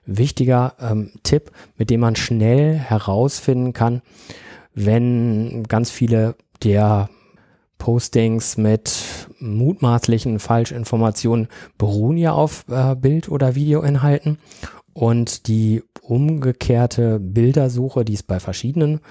wichtiger 0.05 0.73
ähm, 0.79 1.11
Tipp, 1.23 1.51
mit 1.77 1.89
dem 1.89 1.99
man 2.01 2.15
schnell 2.15 2.75
herausfinden 2.75 3.73
kann, 3.73 4.01
wenn 4.73 5.63
ganz 5.67 5.89
viele 5.89 6.35
der 6.63 7.09
Postings 7.77 8.57
mit 8.57 9.27
mutmaßlichen 9.39 10.39
Falschinformationen 10.39 11.47
beruhen 11.77 12.17
ja 12.17 12.31
auf 12.31 12.65
äh, 12.69 12.95
Bild- 12.95 13.29
oder 13.29 13.55
Videoinhalten 13.55 14.39
und 14.93 15.47
die 15.47 15.83
umgekehrte 16.01 17.19
Bildersuche, 17.19 18.05
die 18.05 18.13
es 18.13 18.23
bei 18.23 18.39
verschiedenen 18.39 19.01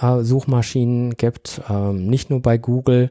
äh, 0.00 0.22
Suchmaschinen 0.22 1.16
gibt, 1.16 1.62
ähm, 1.70 2.06
nicht 2.06 2.30
nur 2.30 2.42
bei 2.42 2.58
Google 2.58 3.10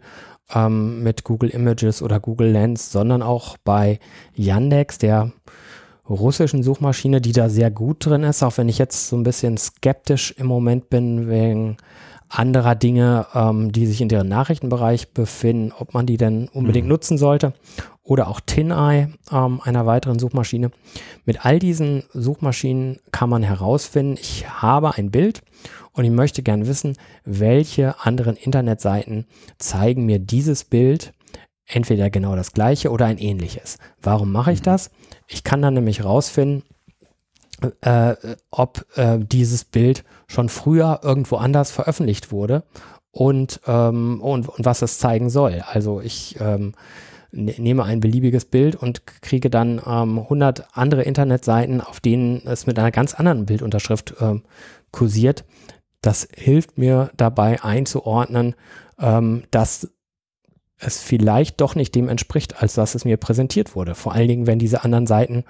ähm, 0.54 1.04
mit 1.04 1.24
Google 1.24 1.50
Images 1.50 2.02
oder 2.02 2.20
Google 2.20 2.52
Lens, 2.52 2.92
sondern 2.92 3.22
auch 3.22 3.58
bei 3.64 4.00
Yandex, 4.36 4.98
der 4.98 5.32
russischen 6.10 6.64
Suchmaschine, 6.64 7.22
die 7.22 7.32
da 7.32 7.50
sehr 7.50 7.72
gut 7.72 8.06
drin 8.06 8.24
ist, 8.24 8.44
auch 8.44 8.58
wenn 8.58 8.70
ich 8.70 8.78
jetzt 8.78 9.10
so 9.10 9.16
ein 9.18 9.24
bisschen 9.24 9.58
skeptisch 9.58 10.34
im 10.38 10.48
Moment 10.48 10.90
bin 10.90 11.30
wegen 11.30 11.78
anderer 12.30 12.76
Dinge, 12.76 13.26
ähm, 13.34 13.72
die 13.72 13.86
sich 13.86 14.02
in 14.02 14.10
deren 14.10 14.28
Nachrichtenbereich 14.28 15.14
befinden, 15.14 15.72
ob 15.78 15.94
man 15.94 16.06
die 16.06 16.18
denn 16.18 16.50
unbedingt 16.50 16.86
Mhm. 16.86 16.92
nutzen 16.92 17.18
sollte. 17.18 17.54
oder 18.04 18.30
auch 18.30 18.40
TinEye, 18.40 19.10
ähm, 19.34 19.60
einer 19.66 19.86
weiteren 19.86 20.18
Suchmaschine. 20.18 20.72
Mit 21.26 21.46
all 21.46 21.60
diesen 21.60 22.04
Suchmaschinen 22.14 23.02
kann 23.12 23.30
man 23.30 23.44
herausfinden, 23.44 24.18
ich 24.18 24.48
habe 24.50 24.96
ein 24.96 25.12
Bild 25.12 25.42
und 25.92 26.06
ich 26.06 26.12
möchte 26.12 26.42
gern 26.42 26.68
wissen, 26.68 26.96
welche 27.26 28.00
anderen 28.00 28.38
Internetseiten 28.38 29.26
zeigen 29.58 30.06
mir 30.06 30.20
dieses 30.20 30.64
Bild 30.64 31.12
entweder 31.66 32.10
genau 32.10 32.38
das 32.38 32.54
gleiche 32.54 32.92
oder 32.92 33.08
ein 33.08 33.18
ähnliches. 33.18 33.78
Warum 34.02 34.32
mache 34.32 34.54
ich 34.54 34.62
mhm. 34.62 34.66
das? 34.66 34.90
Ich 35.28 35.44
kann 35.44 35.62
dann 35.62 35.74
nämlich 35.74 36.04
rausfinden, 36.04 36.64
äh, 37.82 38.16
ob 38.52 38.86
äh, 38.96 39.20
dieses 39.20 39.66
Bild 39.66 40.04
schon 40.28 40.50
früher 40.50 41.02
irgendwo 41.04 41.38
anders 41.38 41.72
veröffentlicht 41.72 42.32
wurde 42.32 42.64
und, 43.12 43.62
ähm, 43.68 44.22
und, 44.22 44.48
und 44.48 44.66
was 44.66 44.82
es 44.82 45.00
zeigen 45.00 45.30
soll. 45.30 45.64
Also 45.66 46.02
ich 46.02 46.38
ähm, 46.40 46.74
ne, 47.32 47.56
nehme 47.58 47.84
ein 47.84 48.00
beliebiges 48.00 48.46
Bild 48.46 48.76
und 48.76 49.08
kriege 49.08 49.50
dann 49.50 49.82
ähm, 49.86 50.20
100 50.20 50.68
andere 50.78 51.04
Internetseiten, 51.04 51.82
auf 51.82 52.00
denen 52.00 52.46
es 52.46 52.68
mit 52.68 52.78
einer 52.78 52.92
ganz 52.92 53.16
anderen 53.16 53.46
Bildunterschrift 53.46 54.16
ähm, 54.22 54.44
kursiert. 54.92 55.44
Das 56.02 56.28
hilft 56.36 56.78
mir 56.78 57.10
dabei 57.18 57.64
einzuordnen, 57.64 58.56
ähm, 59.00 59.44
dass 59.50 59.90
es 60.80 61.02
vielleicht 61.02 61.62
doch 61.62 61.76
nicht 61.76 61.96
dem 61.96 62.10
entspricht, 62.10 62.62
als 62.62 62.76
dass 62.76 62.96
es 62.96 63.06
mir 63.06 63.18
präsentiert 63.18 63.76
wurde. 63.76 63.96
Vor 63.96 64.14
allen 64.14 64.28
Dingen, 64.28 64.48
wenn 64.48 64.60
diese 64.60 64.84
anderen 64.84 65.08
Seiten 65.08 65.44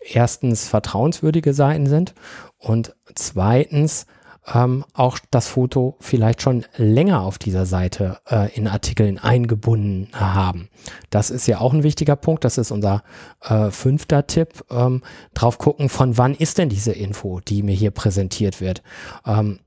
erstens 0.00 0.68
vertrauenswürdige 0.68 1.54
Seiten 1.54 1.86
sind 1.86 2.14
und 2.58 2.94
zweitens 3.14 4.06
ähm, 4.52 4.84
auch 4.92 5.18
das 5.30 5.48
Foto 5.48 5.96
vielleicht 6.00 6.40
schon 6.42 6.64
länger 6.76 7.22
auf 7.22 7.38
dieser 7.38 7.66
Seite 7.66 8.18
äh, 8.28 8.54
in 8.54 8.68
Artikeln 8.68 9.18
eingebunden 9.18 10.08
haben. 10.14 10.68
Das 11.10 11.30
ist 11.30 11.48
ja 11.48 11.58
auch 11.58 11.72
ein 11.72 11.82
wichtiger 11.82 12.16
Punkt. 12.16 12.44
Das 12.44 12.58
ist 12.58 12.70
unser 12.70 13.02
äh, 13.42 13.70
fünfter 13.70 14.26
Tipp. 14.26 14.64
Ähm, 14.70 15.02
drauf 15.34 15.58
gucken, 15.58 15.88
von 15.88 16.16
wann 16.16 16.34
ist 16.34 16.58
denn 16.58 16.68
diese 16.68 16.92
Info, 16.92 17.40
die 17.40 17.62
mir 17.62 17.74
hier 17.74 17.90
präsentiert 17.90 18.60
wird. 18.60 18.82
Ähm, 19.26 19.58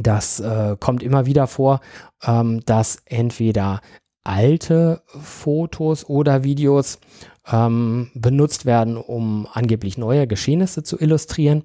das 0.00 0.40
äh, 0.40 0.76
kommt 0.78 1.02
immer 1.02 1.26
wieder 1.26 1.46
vor, 1.46 1.80
ähm, 2.24 2.60
dass 2.66 2.98
entweder 3.06 3.80
alte 4.24 5.02
Fotos 5.06 6.08
oder 6.08 6.42
Videos 6.42 6.98
ähm, 7.50 8.10
benutzt 8.14 8.66
werden, 8.66 8.96
um 8.96 9.46
angeblich 9.52 9.98
neue 9.98 10.26
Geschehnisse 10.26 10.82
zu 10.82 10.98
illustrieren 10.98 11.62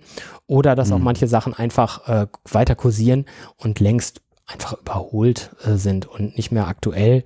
oder 0.48 0.76
dass 0.76 0.90
mhm. 0.90 0.96
auch 0.96 1.00
manche 1.00 1.28
Sachen 1.28 1.54
einfach 1.54 2.08
äh, 2.08 2.28
weiter 2.50 2.76
kursieren 2.76 3.26
und 3.58 3.80
längst 3.80 4.22
einfach 4.46 4.80
überholt 4.80 5.56
äh, 5.66 5.76
sind 5.76 6.06
und 6.06 6.36
nicht 6.38 6.52
mehr 6.52 6.68
aktuell. 6.68 7.24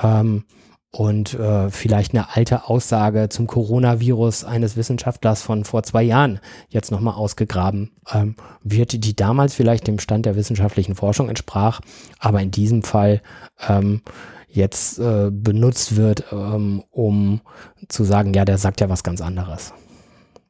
Ähm, 0.00 0.44
und 0.90 1.34
äh, 1.34 1.70
vielleicht 1.70 2.14
eine 2.14 2.34
alte 2.34 2.68
Aussage 2.68 3.28
zum 3.28 3.46
Coronavirus 3.46 4.44
eines 4.44 4.76
Wissenschaftlers 4.76 5.42
von 5.42 5.64
vor 5.64 5.82
zwei 5.82 6.02
Jahren 6.02 6.40
jetzt 6.68 6.90
nochmal 6.90 7.14
ausgegraben 7.14 7.92
ähm, 8.12 8.36
wird, 8.62 9.04
die 9.04 9.14
damals 9.14 9.54
vielleicht 9.54 9.86
dem 9.86 9.98
Stand 9.98 10.24
der 10.24 10.36
wissenschaftlichen 10.36 10.94
Forschung 10.94 11.28
entsprach, 11.28 11.80
aber 12.18 12.40
in 12.40 12.50
diesem 12.50 12.82
Fall 12.82 13.20
ähm, 13.68 14.02
jetzt 14.48 14.98
äh, 14.98 15.30
benutzt 15.30 15.96
wird, 15.96 16.24
ähm, 16.32 16.82
um 16.90 17.42
zu 17.88 18.04
sagen, 18.04 18.32
ja, 18.32 18.46
der 18.46 18.56
sagt 18.56 18.80
ja 18.80 18.88
was 18.88 19.04
ganz 19.04 19.20
anderes. 19.20 19.74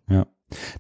Ja. 0.09 0.25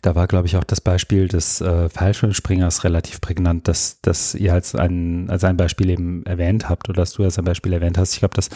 Da 0.02 0.14
war, 0.14 0.26
glaube 0.26 0.46
ich, 0.46 0.57
auch 0.57 0.64
das 0.64 0.81
Beispiel 0.81 1.28
des 1.28 1.61
äh, 1.61 1.88
Fallschirmspringers 1.88 2.85
relativ 2.85 3.20
prägnant, 3.20 3.68
dass, 3.68 4.00
dass 4.00 4.35
ihr 4.35 4.54
als 4.54 4.74
ein, 4.74 5.28
als 5.28 5.44
ein 5.44 5.57
Beispiel 5.57 5.90
eben 5.90 6.24
erwähnt 6.24 6.68
habt 6.68 6.88
oder 6.88 7.02
dass 7.02 7.12
du 7.12 7.24
als 7.24 7.38
ein 7.38 7.44
Beispiel 7.44 7.72
erwähnt 7.72 7.98
hast. 7.98 8.14
Ich 8.14 8.20
glaube, 8.20 8.35
das 8.35 8.48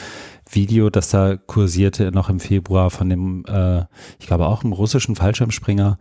Video, 0.51 0.90
das 0.90 1.11
da 1.11 1.37
kursierte 1.37 2.12
noch 2.12 2.31
im 2.31 2.40
Februar 2.40 2.90
von 2.90 3.11
dem, 3.11 3.44
äh, 3.46 3.85
ich 4.18 4.27
glaube 4.27 4.46
auch 4.46 4.64
im 4.64 4.72
russischen 4.72 5.16
Fallschirmspringer, 5.16 5.98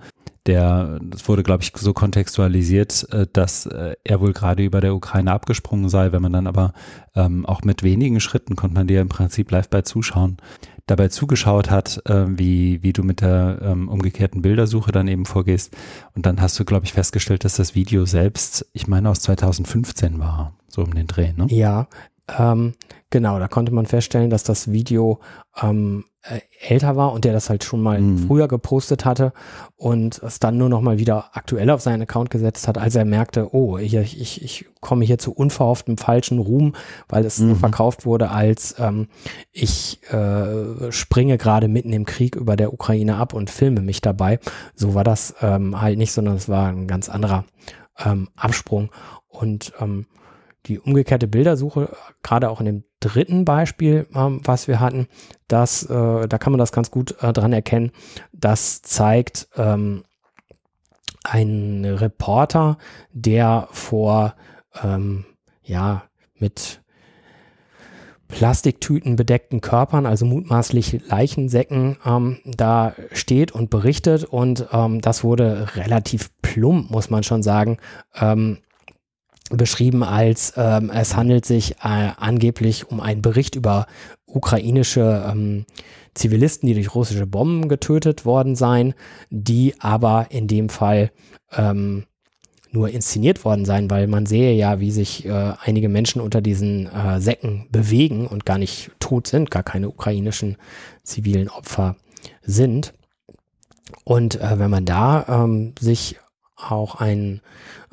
der, 0.48 1.00
das 1.04 1.28
wurde, 1.28 1.44
glaube 1.44 1.64
ich, 1.64 1.72
so 1.76 1.94
kontextualisiert, 1.94 3.08
äh, 3.12 3.28
dass 3.32 3.68
äh, 3.68 3.96
er 4.04 4.22
wohl 4.22 4.34
gerade 4.34 4.64
über 4.64 4.82
der 4.82 4.96
Ukraine 4.96 5.32
abgesprungen 5.32 5.90
sei. 5.90 6.12
Wenn 6.12 6.22
man 6.22 6.34
dann 6.34 6.48
aber 6.48 6.74
ähm, 7.16 7.46
auch 7.46 7.62
mit 7.62 7.84
wenigen 7.84 8.20
Schritten 8.20 8.56
konnte 8.56 8.76
man 8.76 8.88
dir 8.88 9.02
im 9.02 9.10
Prinzip 9.10 9.52
live 9.52 9.70
bei 9.70 9.84
zuschauen, 9.84 10.38
dabei 10.92 11.08
zugeschaut 11.08 11.72
hat, 11.72 12.02
äh, 12.06 12.26
wie, 12.28 12.84
wie 12.84 12.94
du 12.94 13.04
mit 13.04 13.22
der 13.22 13.60
ähm, 13.62 13.88
umgekehrten 13.90 14.42
Bildersuche 14.42 14.92
dann 14.92 15.08
eben 15.08 15.26
vorgehst. 15.26 15.76
Und 16.16 16.26
dann 16.26 16.42
hast 16.42 16.60
du, 16.60 16.66
glaube 16.66 16.86
ich, 16.86 16.94
festgestellt, 16.94 17.46
dass 17.46 17.56
das 17.56 17.74
Video 17.76 18.06
selbst, 18.06 18.68
ich 18.74 18.88
meine, 18.88 19.10
aus 19.10 19.22
2015 19.22 20.20
war, 20.20 20.54
so 20.68 20.84
um 20.84 20.94
den 20.94 21.08
Dreh, 21.08 21.34
ne? 21.34 21.48
Ja, 21.50 21.88
ähm, 22.38 22.74
genau, 23.10 23.40
da 23.40 23.48
konnte 23.48 23.74
man 23.74 23.86
feststellen, 23.86 24.30
dass 24.30 24.44
das 24.44 24.72
Video 24.72 25.20
ähm, 25.62 26.04
äh, 26.24 26.42
älter 26.60 26.96
war 26.96 27.14
und 27.14 27.26
der 27.26 27.34
das 27.34 27.50
halt 27.50 27.64
schon 27.64 27.82
mal 27.82 28.00
mhm. 28.00 28.28
früher 28.28 28.48
gepostet 28.48 29.06
hatte 29.06 29.34
und 29.76 30.22
es 30.22 30.40
dann 30.40 30.58
nur 30.58 30.70
noch 30.70 30.82
mal 30.82 31.00
wieder 31.00 31.32
aktuell 31.34 31.70
auf 31.72 31.82
seinen 31.82 32.04
Account 32.04 32.30
gesetzt 32.30 32.68
hat, 32.68 32.78
als 32.78 32.96
er 32.96 33.06
merkte, 33.06 33.56
oh, 33.56 33.80
hier, 33.80 34.02
ich, 34.02 34.44
ich 34.44 34.66
komme 34.80 35.04
hier 35.04 35.18
zu 35.18 35.34
unverhofftem 35.34 35.98
falschen 35.98 36.38
Ruhm, 36.38 36.76
weil 37.10 37.26
es 37.26 37.40
mhm. 37.40 37.56
verkauft 37.56 38.06
wurde 38.06 38.30
als 38.30 38.76
ähm, 38.78 39.08
ich 39.52 40.00
äh, 40.12 40.92
springe 40.92 41.38
gerade 41.38 41.68
mitten 41.68 41.92
im 41.92 42.06
Krieg 42.06 42.36
über 42.36 42.56
der 42.56 42.72
Ukraine 42.72 43.16
ab 43.18 43.34
und 43.34 43.50
filme 43.50 43.82
mich 43.82 44.02
dabei. 44.02 44.40
So 44.76 44.94
war 44.94 45.04
das 45.04 45.34
ähm, 45.42 45.82
halt 45.82 45.98
nicht, 45.98 46.12
sondern 46.12 46.36
es 46.36 46.48
war 46.48 46.68
ein 46.68 46.88
ganz 46.88 47.10
anderer 47.10 47.46
ähm, 48.06 48.30
Absprung 48.36 48.92
und 49.28 49.74
ähm, 49.80 50.06
die 50.68 50.80
umgekehrte 50.80 51.28
Bildersuche, 51.28 51.90
gerade 52.22 52.50
auch 52.50 52.60
in 52.60 52.66
dem 52.68 52.84
dritten 53.02 53.44
Beispiel, 53.44 54.08
ähm, 54.16 54.40
was 54.46 54.70
wir 54.70 54.80
hatten, 54.80 55.08
das, 55.50 55.84
äh, 55.84 56.28
da 56.28 56.38
kann 56.38 56.54
man 56.54 56.60
das 56.60 56.72
ganz 56.72 56.90
gut 56.90 57.22
äh, 57.22 57.34
dran 57.34 57.52
erkennen. 57.52 57.92
Das 58.32 58.82
zeigt 58.82 59.50
ähm, 59.58 60.04
ein 61.24 61.84
Reporter, 61.84 62.78
der 63.12 63.68
vor, 63.72 64.36
ähm, 64.82 65.26
ja, 65.64 66.04
mit 66.40 66.82
Plastiktüten 68.30 69.18
bedeckten 69.18 69.60
Körpern, 69.60 70.06
also 70.06 70.26
mutmaßlich 70.26 71.06
Leichensäcken, 71.08 71.98
ähm, 72.06 72.40
da 72.46 72.94
steht 73.12 73.52
und 73.52 73.70
berichtet. 73.70 74.24
Und 74.24 74.68
ähm, 74.72 75.02
das 75.02 75.24
wurde 75.24 75.68
relativ 75.76 76.32
plump, 76.42 76.90
muss 76.90 77.10
man 77.10 77.24
schon 77.24 77.44
sagen, 77.44 77.78
ähm, 78.16 78.60
beschrieben 79.58 80.04
als 80.04 80.54
ähm, 80.56 80.92
es 80.94 81.16
handelt 81.16 81.46
sich 81.46 81.74
äh, 81.84 82.12
angeblich 82.18 82.90
um 82.90 83.00
einen 83.00 83.22
Bericht 83.22 83.56
über 83.56 83.86
ukrainische 84.26 85.26
ähm, 85.30 85.66
Zivilisten, 86.14 86.68
die 86.68 86.74
durch 86.74 86.94
russische 86.94 87.28
Bomben 87.28 87.70
getötet 87.70 88.26
worden 88.26 88.56
seien, 88.56 88.94
die 89.30 89.76
aber 89.80 90.28
in 90.30 90.48
dem 90.48 90.70
Fall 90.70 91.12
ähm, 91.52 92.06
nur 92.72 92.90
inszeniert 92.90 93.44
worden 93.44 93.66
seien, 93.66 93.90
weil 93.90 94.08
man 94.08 94.26
sehe 94.26 94.54
ja, 94.54 94.80
wie 94.80 94.92
sich 94.92 95.26
äh, 95.26 95.54
einige 95.62 95.90
Menschen 95.90 96.22
unter 96.22 96.42
diesen 96.42 96.88
äh, 96.88 97.20
Säcken 97.20 97.68
bewegen 97.70 98.28
und 98.28 98.46
gar 98.46 98.58
nicht 98.58 98.92
tot 99.00 99.28
sind, 99.28 99.52
gar 99.52 99.64
keine 99.64 99.90
ukrainischen 99.90 100.58
zivilen 101.04 101.50
Opfer 101.50 101.96
sind. 102.42 102.94
Und 104.06 104.40
äh, 104.40 104.58
wenn 104.58 104.70
man 104.70 104.86
da 104.86 105.26
ähm, 105.28 105.74
sich 105.80 106.18
auch 106.70 106.96
einen 106.96 107.42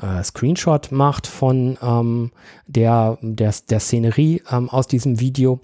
äh, 0.01 0.23
Screenshot 0.23 0.93
macht 0.93 1.27
von 1.27 1.79
ähm, 1.83 2.33
der, 2.67 3.19
der, 3.21 3.55
der 3.69 3.81
Szenerie 3.81 4.43
ähm, 4.51 4.69
aus 4.69 4.87
diesem 4.87 5.21
Video. 5.21 5.61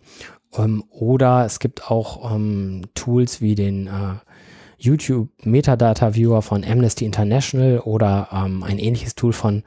Ähm, 0.56 0.84
oder 0.90 1.44
es 1.44 1.58
gibt 1.58 1.90
auch 1.90 2.34
ähm, 2.34 2.82
Tools 2.94 3.40
wie 3.40 3.54
den 3.54 3.86
äh, 3.86 3.90
YouTube 4.78 5.28
Metadata 5.44 6.14
Viewer 6.14 6.42
von 6.42 6.64
Amnesty 6.64 7.04
International 7.04 7.80
oder 7.80 8.28
ähm, 8.32 8.62
ein 8.62 8.78
ähnliches 8.78 9.14
Tool 9.14 9.32
von 9.32 9.62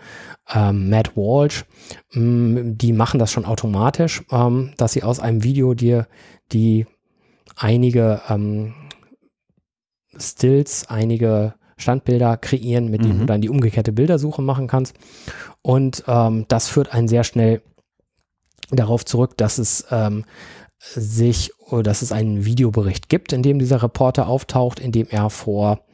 ähm, 0.53 0.89
Matt 0.89 1.15
Walsh. 1.17 1.65
die 2.13 2.93
machen 2.93 3.19
das 3.19 3.31
schon 3.31 3.45
automatisch, 3.45 4.23
dass 4.77 4.93
sie 4.93 5.03
aus 5.03 5.19
einem 5.19 5.43
Video 5.43 5.73
dir 5.73 6.07
die 6.51 6.85
einige 7.55 8.21
Stills, 10.19 10.89
einige 10.89 11.55
Standbilder 11.77 12.37
kreieren, 12.37 12.89
mit 12.89 13.03
denen 13.03 13.15
mhm. 13.15 13.19
du 13.21 13.25
dann 13.25 13.41
die 13.41 13.49
umgekehrte 13.49 13.91
Bildersuche 13.91 14.41
machen 14.41 14.67
kannst. 14.67 14.95
Und 15.61 16.03
ähm, 16.07 16.45
das 16.47 16.67
führt 16.67 16.93
einen 16.93 17.07
sehr 17.07 17.23
schnell 17.23 17.61
darauf 18.71 19.05
zurück, 19.05 19.37
dass 19.37 19.57
es 19.57 19.85
ähm, 19.91 20.25
sich, 20.79 21.51
dass 21.83 22.01
es 22.01 22.11
einen 22.11 22.45
Videobericht 22.45 23.09
gibt, 23.09 23.33
in 23.33 23.43
dem 23.43 23.59
dieser 23.59 23.81
Reporter 23.81 24.27
auftaucht, 24.27 24.79
in 24.79 24.91
dem 24.91 25.07
er 25.09 25.29
vor 25.29 25.86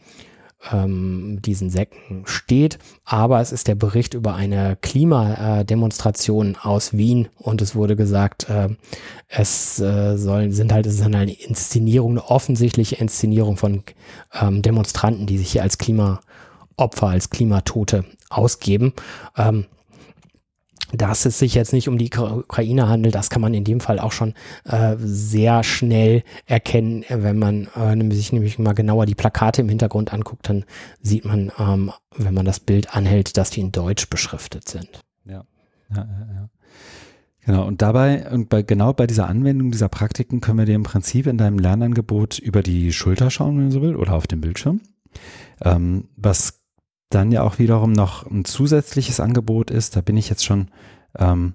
ähm, 0.71 1.39
diesen 1.41 1.69
Säcken 1.69 2.23
steht. 2.25 2.79
Aber 3.05 3.41
es 3.41 3.51
ist 3.51 3.67
der 3.67 3.75
Bericht 3.75 4.13
über 4.13 4.35
eine 4.35 4.77
Klimademonstration 4.81 6.57
aus 6.61 6.93
Wien 6.93 7.27
und 7.37 7.61
es 7.61 7.75
wurde 7.75 7.95
gesagt, 7.95 8.49
äh, 8.49 8.69
es 9.27 9.79
äh, 9.79 10.17
sollen, 10.17 10.51
sind 10.51 10.71
halt, 10.71 10.85
es 10.85 10.95
ist 10.95 11.01
eine 11.01 11.33
Inszenierung, 11.33 12.11
eine 12.11 12.25
offensichtliche 12.25 12.95
Inszenierung 12.95 13.57
von 13.57 13.83
ähm, 14.39 14.61
Demonstranten, 14.61 15.25
die 15.25 15.37
sich 15.37 15.51
hier 15.51 15.63
als 15.63 15.77
Klimaopfer, 15.77 17.07
als 17.07 17.29
Klimatote 17.29 18.05
ausgeben. 18.29 18.93
Ähm, 19.37 19.65
dass 20.93 21.25
es 21.25 21.39
sich 21.39 21.55
jetzt 21.55 21.73
nicht 21.73 21.87
um 21.87 21.97
die 21.97 22.09
Ukraine 22.13 22.87
handelt, 22.87 23.15
das 23.15 23.29
kann 23.29 23.41
man 23.41 23.53
in 23.53 23.63
dem 23.63 23.79
Fall 23.79 23.99
auch 23.99 24.11
schon 24.11 24.33
äh, 24.65 24.95
sehr 24.99 25.63
schnell 25.63 26.23
erkennen, 26.45 27.03
wenn 27.09 27.39
man 27.39 27.67
äh, 27.75 28.13
sich 28.13 28.31
nämlich 28.31 28.59
mal 28.59 28.73
genauer 28.73 29.05
die 29.05 29.15
Plakate 29.15 29.61
im 29.61 29.69
Hintergrund 29.69 30.13
anguckt, 30.13 30.47
dann 30.47 30.65
sieht 31.01 31.25
man, 31.25 31.51
ähm, 31.57 31.91
wenn 32.15 32.33
man 32.33 32.45
das 32.45 32.59
Bild 32.59 32.95
anhält, 32.95 33.37
dass 33.37 33.49
die 33.49 33.61
in 33.61 33.71
Deutsch 33.71 34.09
beschriftet 34.09 34.69
sind. 34.69 35.01
Ja, 35.25 35.43
ja, 35.89 35.97
ja. 35.97 36.27
ja. 36.33 36.49
Genau, 37.45 37.65
und 37.67 37.81
dabei, 37.81 38.29
und 38.29 38.47
bei, 38.47 38.61
genau 38.61 38.93
bei 38.93 39.05
dieser 39.05 39.27
Anwendung 39.27 39.71
dieser 39.71 39.89
Praktiken 39.89 40.39
können 40.39 40.59
wir 40.59 40.65
dir 40.65 40.75
im 40.75 40.83
Prinzip 40.83 41.27
in 41.27 41.37
deinem 41.37 41.59
Lernangebot 41.59 42.39
über 42.39 42.61
die 42.61 42.93
Schulter 42.93 43.29
schauen, 43.29 43.57
wenn 43.57 43.63
man 43.63 43.71
so 43.71 43.81
will, 43.81 43.97
oder 43.97 44.13
auf 44.13 44.27
dem 44.27 44.39
Bildschirm. 44.39 44.79
Ähm, 45.61 46.07
was 46.15 46.62
dann 47.13 47.31
ja 47.31 47.43
auch 47.43 47.59
wiederum 47.59 47.91
noch 47.91 48.29
ein 48.29 48.45
zusätzliches 48.45 49.19
Angebot 49.19 49.71
ist, 49.71 49.95
da 49.95 50.01
bin 50.01 50.17
ich 50.17 50.29
jetzt 50.29 50.45
schon 50.45 50.69
ähm, 51.17 51.53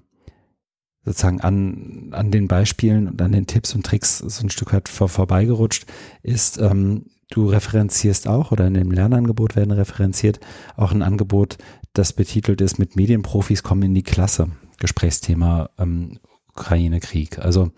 sozusagen 1.03 1.41
an, 1.41 2.09
an 2.11 2.31
den 2.31 2.47
Beispielen 2.47 3.07
und 3.07 3.21
an 3.21 3.31
den 3.31 3.47
Tipps 3.47 3.73
und 3.73 3.85
Tricks 3.85 4.19
so 4.19 4.43
ein 4.43 4.49
Stück 4.49 4.73
weit 4.73 4.89
vor, 4.89 5.09
vorbeigerutscht, 5.09 5.85
ist, 6.23 6.59
ähm, 6.59 7.05
du 7.29 7.47
referenzierst 7.47 8.27
auch 8.27 8.51
oder 8.51 8.67
in 8.67 8.73
dem 8.73 8.91
Lernangebot 8.91 9.55
werden 9.55 9.71
referenziert 9.71 10.39
auch 10.75 10.91
ein 10.91 11.03
Angebot, 11.03 11.57
das 11.93 12.13
betitelt 12.13 12.61
ist 12.61 12.79
mit 12.79 12.95
Medienprofis 12.95 13.63
kommen 13.63 13.83
in 13.83 13.95
die 13.95 14.03
Klasse. 14.03 14.49
Gesprächsthema 14.77 15.69
ähm, 15.77 16.19
Ukraine-Krieg. 16.59 17.39
Also 17.39 17.71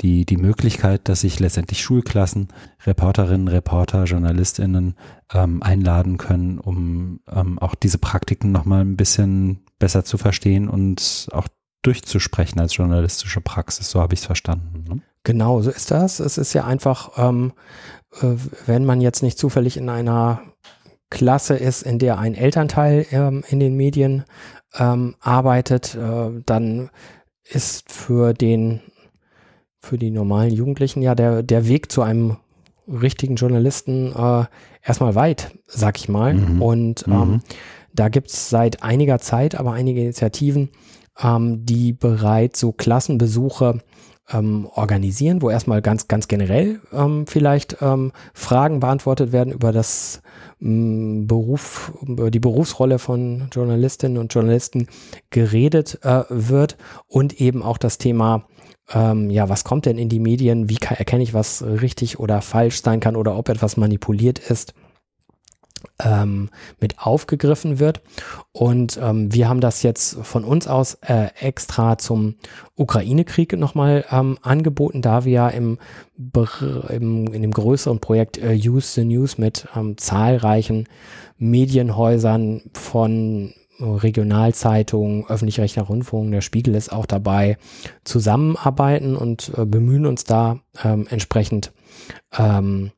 die, 0.00 0.26
die 0.26 0.36
Möglichkeit, 0.36 1.08
dass 1.08 1.20
sich 1.20 1.38
letztendlich 1.38 1.80
Schulklassen, 1.80 2.48
Reporterinnen, 2.84 3.48
Reporter, 3.48 4.04
JournalistInnen 4.04 4.96
ähm, 5.32 5.62
einladen 5.62 6.18
können, 6.18 6.58
um 6.58 7.20
ähm, 7.30 7.58
auch 7.58 7.74
diese 7.74 7.98
Praktiken 7.98 8.50
nochmal 8.50 8.80
ein 8.80 8.96
bisschen 8.96 9.64
besser 9.78 10.04
zu 10.04 10.18
verstehen 10.18 10.68
und 10.68 11.28
auch 11.32 11.48
durchzusprechen 11.82 12.60
als 12.60 12.76
journalistische 12.76 13.40
Praxis. 13.40 13.90
So 13.90 14.00
habe 14.00 14.14
ich 14.14 14.20
es 14.20 14.26
verstanden. 14.26 14.84
Ne? 14.88 15.02
Genau, 15.22 15.60
so 15.62 15.70
ist 15.70 15.90
das. 15.90 16.18
Es 16.18 16.38
ist 16.38 16.52
ja 16.54 16.64
einfach, 16.64 17.12
ähm, 17.16 17.52
äh, 18.20 18.34
wenn 18.66 18.84
man 18.84 19.00
jetzt 19.00 19.22
nicht 19.22 19.38
zufällig 19.38 19.76
in 19.76 19.88
einer 19.88 20.40
Klasse 21.10 21.54
ist, 21.54 21.82
in 21.82 21.98
der 21.98 22.18
ein 22.18 22.34
Elternteil 22.34 23.06
ähm, 23.10 23.44
in 23.48 23.60
den 23.60 23.76
Medien 23.76 24.24
ähm, 24.76 25.14
arbeitet, 25.20 25.94
äh, 25.94 26.42
dann 26.44 26.90
ist 27.44 27.92
für 27.92 28.32
den, 28.32 28.80
für 29.78 29.98
die 29.98 30.10
normalen 30.10 30.52
Jugendlichen 30.52 31.02
ja 31.02 31.14
der, 31.14 31.42
der 31.42 31.68
Weg 31.68 31.92
zu 31.92 32.02
einem 32.02 32.36
richtigen 32.88 33.36
Journalisten 33.36 34.12
äh, 34.14 34.44
erstmal 34.82 35.14
weit, 35.14 35.52
sag 35.66 35.98
ich 35.98 36.08
mal. 36.08 36.34
Mhm. 36.34 36.62
Und 36.62 37.04
ähm, 37.06 37.12
mhm. 37.12 37.40
da 37.92 38.08
gibt 38.08 38.28
es 38.28 38.50
seit 38.50 38.82
einiger 38.82 39.18
Zeit 39.18 39.54
aber 39.54 39.72
einige 39.72 40.00
Initiativen, 40.00 40.70
ähm, 41.22 41.64
die 41.64 41.92
bereits 41.92 42.60
so 42.60 42.72
Klassenbesuche 42.72 43.80
ähm, 44.32 44.68
organisieren, 44.74 45.42
wo 45.42 45.50
erstmal 45.50 45.82
ganz, 45.82 46.08
ganz 46.08 46.28
generell 46.28 46.80
ähm, 46.92 47.26
vielleicht 47.26 47.78
ähm, 47.80 48.12
Fragen 48.32 48.80
beantwortet 48.80 49.32
werden 49.32 49.52
über 49.52 49.72
das 49.72 50.22
ähm, 50.60 51.26
Beruf, 51.26 51.92
über 52.02 52.30
die 52.30 52.40
Berufsrolle 52.40 52.98
von 52.98 53.48
Journalistinnen 53.52 54.18
und 54.18 54.32
Journalisten 54.32 54.88
geredet 55.30 55.98
äh, 56.02 56.22
wird 56.28 56.76
und 57.06 57.40
eben 57.40 57.62
auch 57.62 57.78
das 57.78 57.98
Thema 57.98 58.46
ähm, 58.92 59.30
ja, 59.30 59.48
was 59.48 59.64
kommt 59.64 59.86
denn 59.86 59.96
in 59.96 60.10
die 60.10 60.20
Medien? 60.20 60.68
Wie 60.68 60.76
kann, 60.76 60.98
erkenne 60.98 61.22
ich, 61.22 61.32
was 61.32 61.62
richtig 61.62 62.18
oder 62.18 62.42
falsch 62.42 62.82
sein 62.82 63.00
kann 63.00 63.16
oder 63.16 63.36
ob 63.36 63.48
etwas 63.48 63.78
manipuliert 63.78 64.38
ist? 64.38 64.74
Ähm, 65.98 66.50
mit 66.80 66.98
aufgegriffen 66.98 67.78
wird. 67.78 68.00
Und 68.52 68.98
ähm, 69.02 69.32
wir 69.32 69.48
haben 69.48 69.60
das 69.60 69.82
jetzt 69.82 70.18
von 70.22 70.44
uns 70.44 70.66
aus 70.66 70.94
äh, 71.02 71.28
extra 71.40 71.98
zum 71.98 72.36
Ukraine-Krieg 72.76 73.56
nochmal 73.58 74.04
ähm, 74.10 74.38
angeboten, 74.42 75.02
da 75.02 75.24
wir 75.24 75.32
ja 75.32 75.48
im, 75.48 75.78
im, 76.16 77.32
in 77.32 77.42
dem 77.42 77.50
größeren 77.50 78.00
Projekt 78.00 78.38
äh, 78.38 78.54
Use 78.54 78.94
the 78.94 79.04
News 79.04 79.38
mit 79.38 79.66
ähm, 79.76 79.96
zahlreichen 79.96 80.88
Medienhäusern 81.38 82.62
von 82.72 83.52
Regionalzeitungen, 83.80 85.26
öffentlich-rechtlicher 85.26 85.86
Rundfunk, 85.86 86.30
der 86.30 86.40
Spiegel 86.40 86.74
ist 86.74 86.92
auch 86.92 87.06
dabei, 87.06 87.58
zusammenarbeiten 88.04 89.16
und 89.16 89.52
äh, 89.56 89.64
bemühen 89.64 90.06
uns 90.06 90.24
da 90.24 90.60
ähm, 90.84 91.06
entsprechend 91.10 91.72
ähm, 92.38 92.92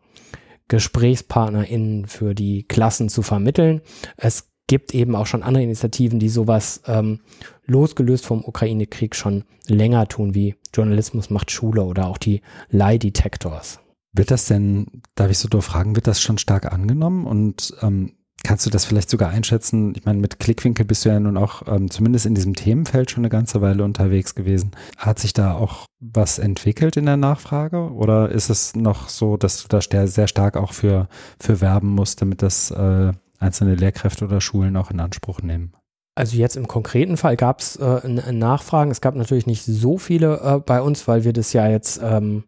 GesprächspartnerInnen 0.68 2.07
für 2.07 2.35
die 2.35 2.64
Klassen 2.64 3.09
zu 3.09 3.22
vermitteln. 3.22 3.83
Es 4.16 4.50
gibt 4.66 4.94
eben 4.94 5.14
auch 5.14 5.26
schon 5.26 5.42
andere 5.42 5.62
Initiativen, 5.62 6.18
die 6.18 6.29
sowas 6.29 6.83
ähm, 6.87 7.20
losgelöst 7.66 8.26
vom 8.26 8.44
Ukraine-Krieg 8.44 9.14
schon 9.14 9.44
länger 9.68 10.09
tun, 10.09 10.35
wie 10.35 10.57
Journalismus 10.74 11.31
macht 11.31 11.50
Schule 11.50 11.85
oder 11.85 12.09
auch 12.09 12.18
die 12.18 12.42
Lie 12.70 12.98
Detectors. 12.98 13.81
Wird 14.12 14.31
das 14.31 14.46
denn, 14.46 15.02
darf 15.14 15.31
ich 15.31 15.38
so 15.38 15.48
doof 15.48 15.66
fragen, 15.66 15.94
wird 15.94 16.07
das 16.07 16.20
schon 16.20 16.38
stark 16.38 16.72
angenommen 16.72 17.26
und 17.26 17.74
ähm, 17.83 18.14
Kannst 18.46 18.64
du 18.64 18.70
das 18.70 18.85
vielleicht 18.85 19.11
sogar 19.11 19.30
einschätzen? 19.30 19.92
Ich 19.96 20.04
meine, 20.04 20.20
mit 20.20 20.38
Klickwinkel 20.38 20.85
bist 20.85 21.04
du 21.04 21.09
ja 21.09 21.18
nun 21.18 21.37
auch 21.37 21.62
ähm, 21.66 21.90
zumindest 21.90 22.26
in 22.26 22.37
diesem 22.37 22.54
Themenfeld 22.54 23.11
schon 23.11 23.22
eine 23.22 23.28
ganze 23.28 23.61
Weile 23.61 23.82
unterwegs 23.82 24.37
gewesen. 24.37 24.70
Hat 24.96 25.18
sich 25.18 25.32
da 25.32 25.54
auch 25.54 25.87
was 25.98 26.38
entwickelt 26.38 26.96
in 26.96 27.06
der 27.06 27.16
Nachfrage? 27.16 27.92
Oder 27.92 28.28
ist 28.28 28.48
es 28.48 28.76
noch 28.76 29.09
so, 29.09 29.37
dass 29.37 29.64
du 29.64 29.68
da 29.68 30.06
sehr 30.06 30.28
stark 30.28 30.56
auch 30.56 30.74
für, 30.74 31.09
für 31.40 31.61
werben 31.61 31.88
musst, 31.88 32.22
damit 32.22 32.40
das 32.40 32.70
äh, 32.70 33.11
einzelne 33.40 33.74
Lehrkräfte 33.74 34.26
oder 34.26 34.40
Schulen 34.40 34.76
auch 34.76 34.92
in 34.92 35.00
Anspruch 35.00 35.42
nehmen? 35.42 35.72
Also 36.14 36.37
jetzt 36.37 36.54
im 36.54 36.68
konkreten 36.68 37.16
Fall 37.16 37.37
gab 37.37 37.59
es 37.59 37.74
äh, 37.74 38.09
Nachfragen. 38.09 38.92
Es 38.92 39.00
gab 39.00 39.16
natürlich 39.16 39.48
nicht 39.48 39.64
so 39.64 39.98
viele 39.98 40.40
äh, 40.40 40.61
bei 40.61 40.80
uns, 40.80 41.09
weil 41.09 41.24
wir 41.24 41.32
das 41.32 41.52
ja 41.52 41.66
jetzt 41.66 42.00
ähm, 42.00 42.44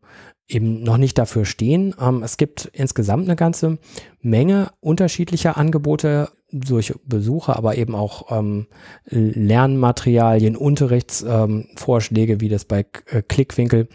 eben 0.48 0.82
noch 0.82 0.96
nicht 0.96 1.18
dafür 1.18 1.44
stehen. 1.44 1.94
Ähm, 2.00 2.22
es 2.22 2.37
gibt 2.37 2.70
insgesamt 2.72 3.24
eine 3.24 3.37
ganze 3.37 3.78
Menge 4.20 4.70
unterschiedlicher 4.80 5.56
Angebote 5.56 6.30
durch 6.50 6.94
Besucher, 7.04 7.56
aber 7.56 7.76
eben 7.76 7.94
auch 7.94 8.32
ähm, 8.32 8.66
Lernmaterialien, 9.04 10.56
Unterrichtsvorschläge, 10.56 12.40
wie 12.40 12.48
das 12.48 12.64
bei 12.64 12.87
äh, 13.06 13.22
Klickwinkel 13.22 13.88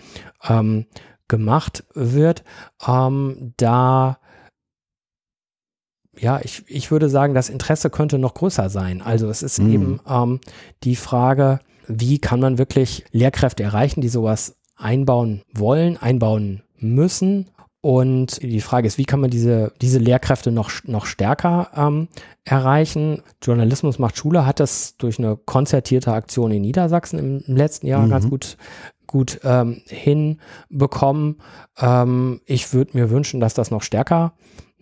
ähm, 0.47 0.85
gemacht 1.27 1.83
wird. 1.95 2.43
Da 2.77 4.19
ja, 6.19 6.39
ich, 6.43 6.63
ich 6.67 6.91
würde 6.91 7.09
sagen, 7.09 7.33
das 7.33 7.49
Interesse 7.49 7.89
könnte 7.89 8.19
noch 8.19 8.35
größer 8.35 8.69
sein. 8.69 9.01
Also 9.01 9.29
es 9.29 9.41
ist 9.41 9.59
mhm. 9.59 9.73
eben 9.73 9.99
ähm, 10.07 10.41
die 10.83 10.95
Frage, 10.95 11.59
wie 11.87 12.19
kann 12.19 12.39
man 12.39 12.59
wirklich 12.59 13.03
Lehrkräfte 13.11 13.63
erreichen, 13.63 14.01
die 14.01 14.09
sowas 14.09 14.55
einbauen 14.75 15.41
wollen, 15.53 15.97
einbauen 15.97 16.63
müssen. 16.77 17.47
Und 17.81 18.41
die 18.41 18.61
Frage 18.61 18.87
ist, 18.87 18.97
wie 18.97 19.03
kann 19.03 19.19
man 19.19 19.29
diese, 19.29 19.73
diese 19.81 19.99
Lehrkräfte 19.99 20.51
noch, 20.51 20.71
noch 20.85 21.05
stärker 21.05 21.69
ähm, 21.75 22.07
erreichen? 22.45 23.21
Journalismus 23.41 23.99
macht 23.99 24.17
Schule 24.17 24.45
hat 24.45 24.61
das 24.61 24.95
durch 24.97 25.19
eine 25.19 25.35
konzertierte 25.35 26.13
Aktion 26.13 26.51
in 26.51 26.61
Niedersachsen 26.61 27.19
im, 27.19 27.43
im 27.45 27.57
letzten 27.57 27.87
Jahr 27.87 28.05
mhm. 28.05 28.09
ganz 28.09 28.29
gut, 28.29 28.57
gut 29.05 29.41
ähm, 29.43 29.81
hinbekommen. 29.87 31.41
Ähm, 31.77 32.39
ich 32.45 32.73
würde 32.73 32.97
mir 32.97 33.09
wünschen, 33.09 33.41
dass 33.41 33.53
das 33.53 33.69
noch 33.69 33.81
stärker 33.81 34.31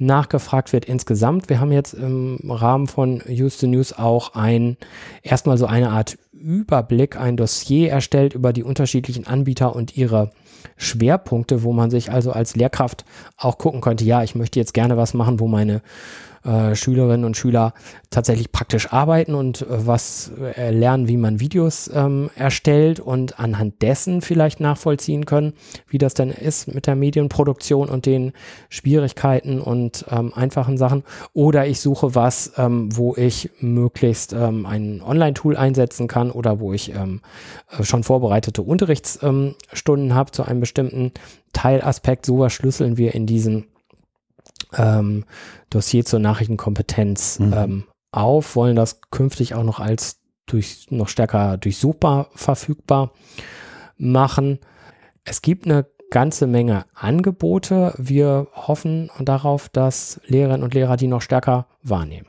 nachgefragt 0.01 0.73
wird 0.73 0.85
insgesamt. 0.85 1.49
Wir 1.49 1.59
haben 1.59 1.71
jetzt 1.71 1.93
im 1.93 2.39
Rahmen 2.49 2.87
von 2.87 3.21
Houston 3.27 3.71
News 3.71 3.93
auch 3.93 4.33
ein, 4.33 4.77
erstmal 5.21 5.57
so 5.57 5.67
eine 5.67 5.91
Art 5.91 6.17
Überblick, 6.41 7.17
ein 7.17 7.37
Dossier 7.37 7.89
erstellt 7.89 8.33
über 8.33 8.53
die 8.53 8.63
unterschiedlichen 8.63 9.27
Anbieter 9.27 9.75
und 9.75 9.95
ihre 9.95 10.31
Schwerpunkte, 10.77 11.63
wo 11.63 11.73
man 11.73 11.89
sich 11.89 12.11
also 12.11 12.31
als 12.31 12.55
Lehrkraft 12.55 13.05
auch 13.37 13.57
gucken 13.57 13.81
könnte, 13.81 14.03
ja, 14.03 14.23
ich 14.23 14.35
möchte 14.35 14.59
jetzt 14.59 14.73
gerne 14.73 14.97
was 14.97 15.13
machen, 15.13 15.39
wo 15.39 15.47
meine 15.47 15.81
äh, 16.43 16.75
Schülerinnen 16.75 17.25
und 17.25 17.37
Schüler 17.37 17.73
tatsächlich 18.09 18.51
praktisch 18.51 18.91
arbeiten 18.91 19.35
und 19.35 19.61
äh, 19.61 19.87
was 19.87 20.31
äh, 20.57 20.71
lernen, 20.71 21.07
wie 21.07 21.17
man 21.17 21.39
Videos 21.39 21.89
ähm, 21.93 22.29
erstellt 22.35 22.99
und 22.99 23.39
anhand 23.39 23.81
dessen 23.81 24.21
vielleicht 24.21 24.59
nachvollziehen 24.59 25.25
können, 25.25 25.53
wie 25.87 25.97
das 25.97 26.13
denn 26.13 26.29
ist 26.29 26.73
mit 26.73 26.87
der 26.87 26.95
Medienproduktion 26.95 27.89
und 27.89 28.05
den 28.05 28.33
Schwierigkeiten 28.69 29.61
und 29.61 30.05
ähm, 30.09 30.33
einfachen 30.33 30.77
Sachen. 30.77 31.03
Oder 31.33 31.67
ich 31.67 31.79
suche 31.79 32.15
was, 32.15 32.53
ähm, 32.57 32.89
wo 32.95 33.15
ich 33.15 33.49
möglichst 33.59 34.33
ähm, 34.33 34.65
ein 34.65 35.01
Online-Tool 35.01 35.55
einsetzen 35.55 36.07
kann 36.07 36.31
oder 36.31 36.59
wo 36.59 36.73
ich 36.73 36.93
ähm, 36.93 37.21
äh, 37.77 37.83
schon 37.83 38.03
vorbereitete 38.03 38.61
Unterrichtsstunden 38.61 40.09
ähm, 40.09 40.13
habe 40.13 40.31
zu 40.31 40.43
einem 40.43 40.59
bestimmten 40.59 41.11
Teilaspekt. 41.53 42.25
Sowas 42.25 42.53
schlüsseln 42.53 42.97
wir 42.97 43.13
in 43.13 43.25
diesen 43.25 43.67
ähm, 44.77 45.25
Dossier 45.69 46.05
zur 46.05 46.19
Nachrichtenkompetenz 46.19 47.39
mhm. 47.39 47.53
ähm, 47.53 47.83
auf, 48.11 48.55
wollen 48.55 48.75
das 48.75 49.01
künftig 49.09 49.55
auch 49.55 49.63
noch 49.63 49.79
als 49.79 50.19
durch, 50.45 50.87
noch 50.89 51.07
stärker 51.07 51.57
durchsuchbar 51.57 52.29
verfügbar 52.35 53.13
machen. 53.97 54.59
Es 55.23 55.41
gibt 55.41 55.65
eine 55.65 55.85
ganze 56.09 56.45
Menge 56.47 56.85
Angebote. 56.93 57.93
Wir 57.97 58.47
hoffen 58.53 59.09
darauf, 59.19 59.69
dass 59.69 60.19
Lehrerinnen 60.25 60.63
und 60.63 60.73
Lehrer 60.73 60.97
die 60.97 61.07
noch 61.07 61.21
stärker 61.21 61.67
wahrnehmen. 61.83 62.27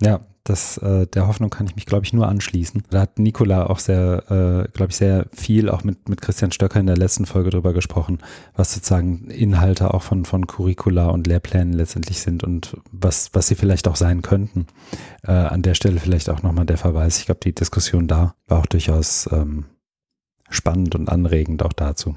Ja, 0.00 0.20
das, 0.44 0.78
äh, 0.78 1.06
der 1.06 1.26
Hoffnung 1.26 1.50
kann 1.50 1.66
ich 1.66 1.76
mich, 1.76 1.86
glaube 1.86 2.04
ich, 2.04 2.12
nur 2.12 2.26
anschließen. 2.26 2.82
Da 2.90 3.00
hat 3.00 3.18
Nicola 3.18 3.66
auch 3.66 3.78
sehr, 3.78 4.24
äh, 4.30 4.68
glaube 4.72 4.90
ich, 4.90 4.96
sehr 4.96 5.26
viel 5.32 5.68
auch 5.68 5.84
mit, 5.84 6.08
mit 6.08 6.22
Christian 6.22 6.50
Stöcker 6.50 6.80
in 6.80 6.86
der 6.86 6.96
letzten 6.96 7.26
Folge 7.26 7.50
drüber 7.50 7.72
gesprochen, 7.74 8.18
was 8.56 8.72
sozusagen 8.72 9.30
Inhalte 9.30 9.92
auch 9.92 10.02
von, 10.02 10.24
von 10.24 10.46
Curricula 10.46 11.08
und 11.08 11.26
Lehrplänen 11.26 11.74
letztendlich 11.74 12.20
sind 12.20 12.42
und 12.42 12.76
was, 12.90 13.30
was 13.32 13.48
sie 13.48 13.54
vielleicht 13.54 13.86
auch 13.86 13.96
sein 13.96 14.22
könnten. 14.22 14.66
Äh, 15.22 15.32
an 15.32 15.62
der 15.62 15.74
Stelle 15.74 16.00
vielleicht 16.00 16.30
auch 16.30 16.42
nochmal 16.42 16.66
der 16.66 16.78
Verweis. 16.78 17.18
Ich 17.18 17.26
glaube, 17.26 17.40
die 17.42 17.54
Diskussion 17.54 18.08
da 18.08 18.34
war 18.46 18.60
auch 18.60 18.66
durchaus 18.66 19.28
ähm, 19.32 19.66
spannend 20.48 20.94
und 20.94 21.08
anregend 21.08 21.62
auch 21.62 21.72
dazu. 21.74 22.16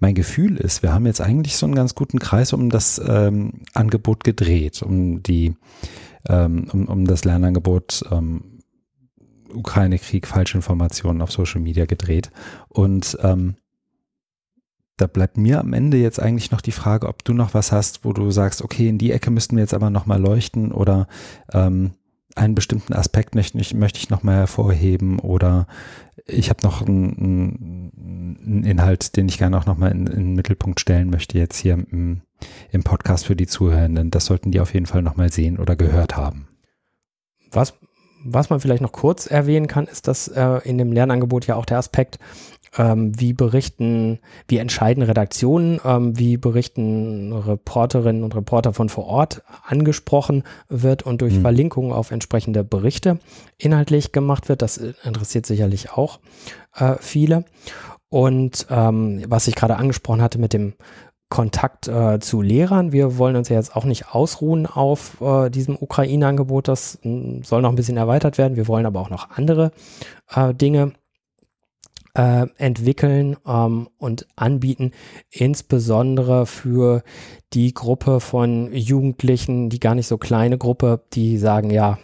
Mein 0.00 0.14
Gefühl 0.14 0.56
ist, 0.56 0.82
wir 0.82 0.92
haben 0.92 1.06
jetzt 1.06 1.20
eigentlich 1.20 1.56
so 1.56 1.66
einen 1.66 1.74
ganz 1.74 1.94
guten 1.94 2.18
Kreis 2.18 2.52
um 2.52 2.70
das 2.70 3.00
ähm, 3.06 3.62
Angebot 3.72 4.24
gedreht, 4.24 4.82
um 4.82 5.22
die, 5.22 5.54
ähm, 6.28 6.68
um, 6.72 6.86
um 6.86 7.04
das 7.06 7.24
Lernangebot 7.24 8.04
ähm, 8.10 8.58
Ukraine-Krieg, 9.52 10.26
Falschinformationen 10.26 11.22
auf 11.22 11.32
Social 11.32 11.60
Media 11.60 11.84
gedreht. 11.84 12.30
Und 12.68 13.18
ähm, 13.22 13.56
da 14.96 15.06
bleibt 15.06 15.36
mir 15.36 15.60
am 15.60 15.72
Ende 15.72 15.96
jetzt 15.96 16.20
eigentlich 16.20 16.50
noch 16.50 16.60
die 16.60 16.72
Frage, 16.72 17.08
ob 17.08 17.24
du 17.24 17.32
noch 17.32 17.54
was 17.54 17.72
hast, 17.72 18.04
wo 18.04 18.12
du 18.12 18.30
sagst, 18.30 18.62
okay, 18.62 18.88
in 18.88 18.98
die 18.98 19.12
Ecke 19.12 19.30
müssten 19.30 19.56
wir 19.56 19.62
jetzt 19.62 19.74
aber 19.74 19.90
nochmal 19.90 20.20
leuchten 20.20 20.72
oder 20.72 21.06
ähm, 21.52 21.92
einen 22.34 22.54
bestimmten 22.54 22.92
Aspekt 22.94 23.34
möchte 23.34 23.58
ich, 23.58 23.74
möchte 23.74 23.98
ich 23.98 24.10
nochmal 24.10 24.36
hervorheben 24.36 25.18
oder 25.18 25.66
ich 26.26 26.50
habe 26.50 26.60
noch 26.62 26.86
einen, 26.86 27.90
einen, 27.96 28.64
Inhalt, 28.64 29.16
den 29.16 29.28
ich 29.28 29.38
gerne 29.38 29.58
auch 29.58 29.66
nochmal 29.66 29.90
in, 29.92 30.06
in 30.06 30.12
den 30.12 30.34
Mittelpunkt 30.34 30.80
stellen 30.80 31.10
möchte 31.10 31.38
jetzt 31.38 31.58
hier 31.58 31.74
im, 31.74 32.22
im 32.70 32.82
Podcast 32.82 33.26
für 33.26 33.36
die 33.36 33.46
Zuhörenden. 33.46 34.10
Das 34.10 34.26
sollten 34.26 34.50
die 34.50 34.60
auf 34.60 34.74
jeden 34.74 34.86
Fall 34.86 35.02
nochmal 35.02 35.32
sehen 35.32 35.58
oder 35.58 35.76
gehört 35.76 36.16
haben. 36.16 36.48
Was, 37.50 37.74
was 38.24 38.50
man 38.50 38.60
vielleicht 38.60 38.82
noch 38.82 38.92
kurz 38.92 39.26
erwähnen 39.26 39.66
kann, 39.66 39.86
ist, 39.86 40.08
dass 40.08 40.28
äh, 40.28 40.60
in 40.64 40.78
dem 40.78 40.92
Lernangebot 40.92 41.46
ja 41.46 41.56
auch 41.56 41.66
der 41.66 41.78
Aspekt 41.78 42.18
ähm, 42.78 43.18
wie 43.18 43.32
berichten, 43.32 44.18
wie 44.48 44.58
entscheiden 44.58 45.02
Redaktionen, 45.02 45.80
ähm, 45.84 46.18
wie 46.18 46.36
berichten 46.36 47.32
Reporterinnen 47.32 48.24
und 48.24 48.34
Reporter 48.34 48.72
von 48.72 48.88
vor 48.88 49.06
Ort 49.06 49.42
angesprochen 49.64 50.44
wird 50.68 51.02
und 51.02 51.20
durch 51.20 51.34
mhm. 51.34 51.42
Verlinkungen 51.42 51.92
auf 51.92 52.10
entsprechende 52.10 52.64
Berichte 52.64 53.18
inhaltlich 53.58 54.12
gemacht 54.12 54.48
wird. 54.48 54.62
Das 54.62 54.78
interessiert 54.78 55.46
sicherlich 55.46 55.92
auch 55.92 56.20
äh, 56.74 56.94
viele. 56.98 57.44
Und 58.08 58.66
ähm, 58.70 59.22
was 59.26 59.48
ich 59.48 59.54
gerade 59.54 59.76
angesprochen 59.76 60.22
hatte 60.22 60.38
mit 60.38 60.52
dem 60.52 60.74
Kontakt 61.32 61.88
äh, 61.88 62.20
zu 62.20 62.42
Lehrern. 62.42 62.92
Wir 62.92 63.16
wollen 63.16 63.36
uns 63.36 63.48
ja 63.48 63.56
jetzt 63.56 63.74
auch 63.74 63.86
nicht 63.86 64.14
ausruhen 64.14 64.66
auf 64.66 65.18
äh, 65.22 65.48
diesem 65.48 65.78
Ukraine-Angebot. 65.80 66.68
Das 66.68 66.98
hm, 67.00 67.42
soll 67.42 67.62
noch 67.62 67.70
ein 67.70 67.74
bisschen 67.74 67.96
erweitert 67.96 68.36
werden. 68.36 68.54
Wir 68.54 68.68
wollen 68.68 68.84
aber 68.84 69.00
auch 69.00 69.08
noch 69.08 69.30
andere 69.30 69.72
äh, 70.30 70.52
Dinge 70.52 70.92
äh, 72.12 72.46
entwickeln 72.58 73.38
ähm, 73.46 73.88
und 73.96 74.26
anbieten, 74.36 74.90
insbesondere 75.30 76.44
für 76.44 77.02
die 77.54 77.72
Gruppe 77.72 78.20
von 78.20 78.70
Jugendlichen, 78.70 79.70
die 79.70 79.80
gar 79.80 79.94
nicht 79.94 80.08
so 80.08 80.18
kleine 80.18 80.58
Gruppe, 80.58 81.00
die 81.14 81.38
sagen, 81.38 81.70
ja, 81.70 81.96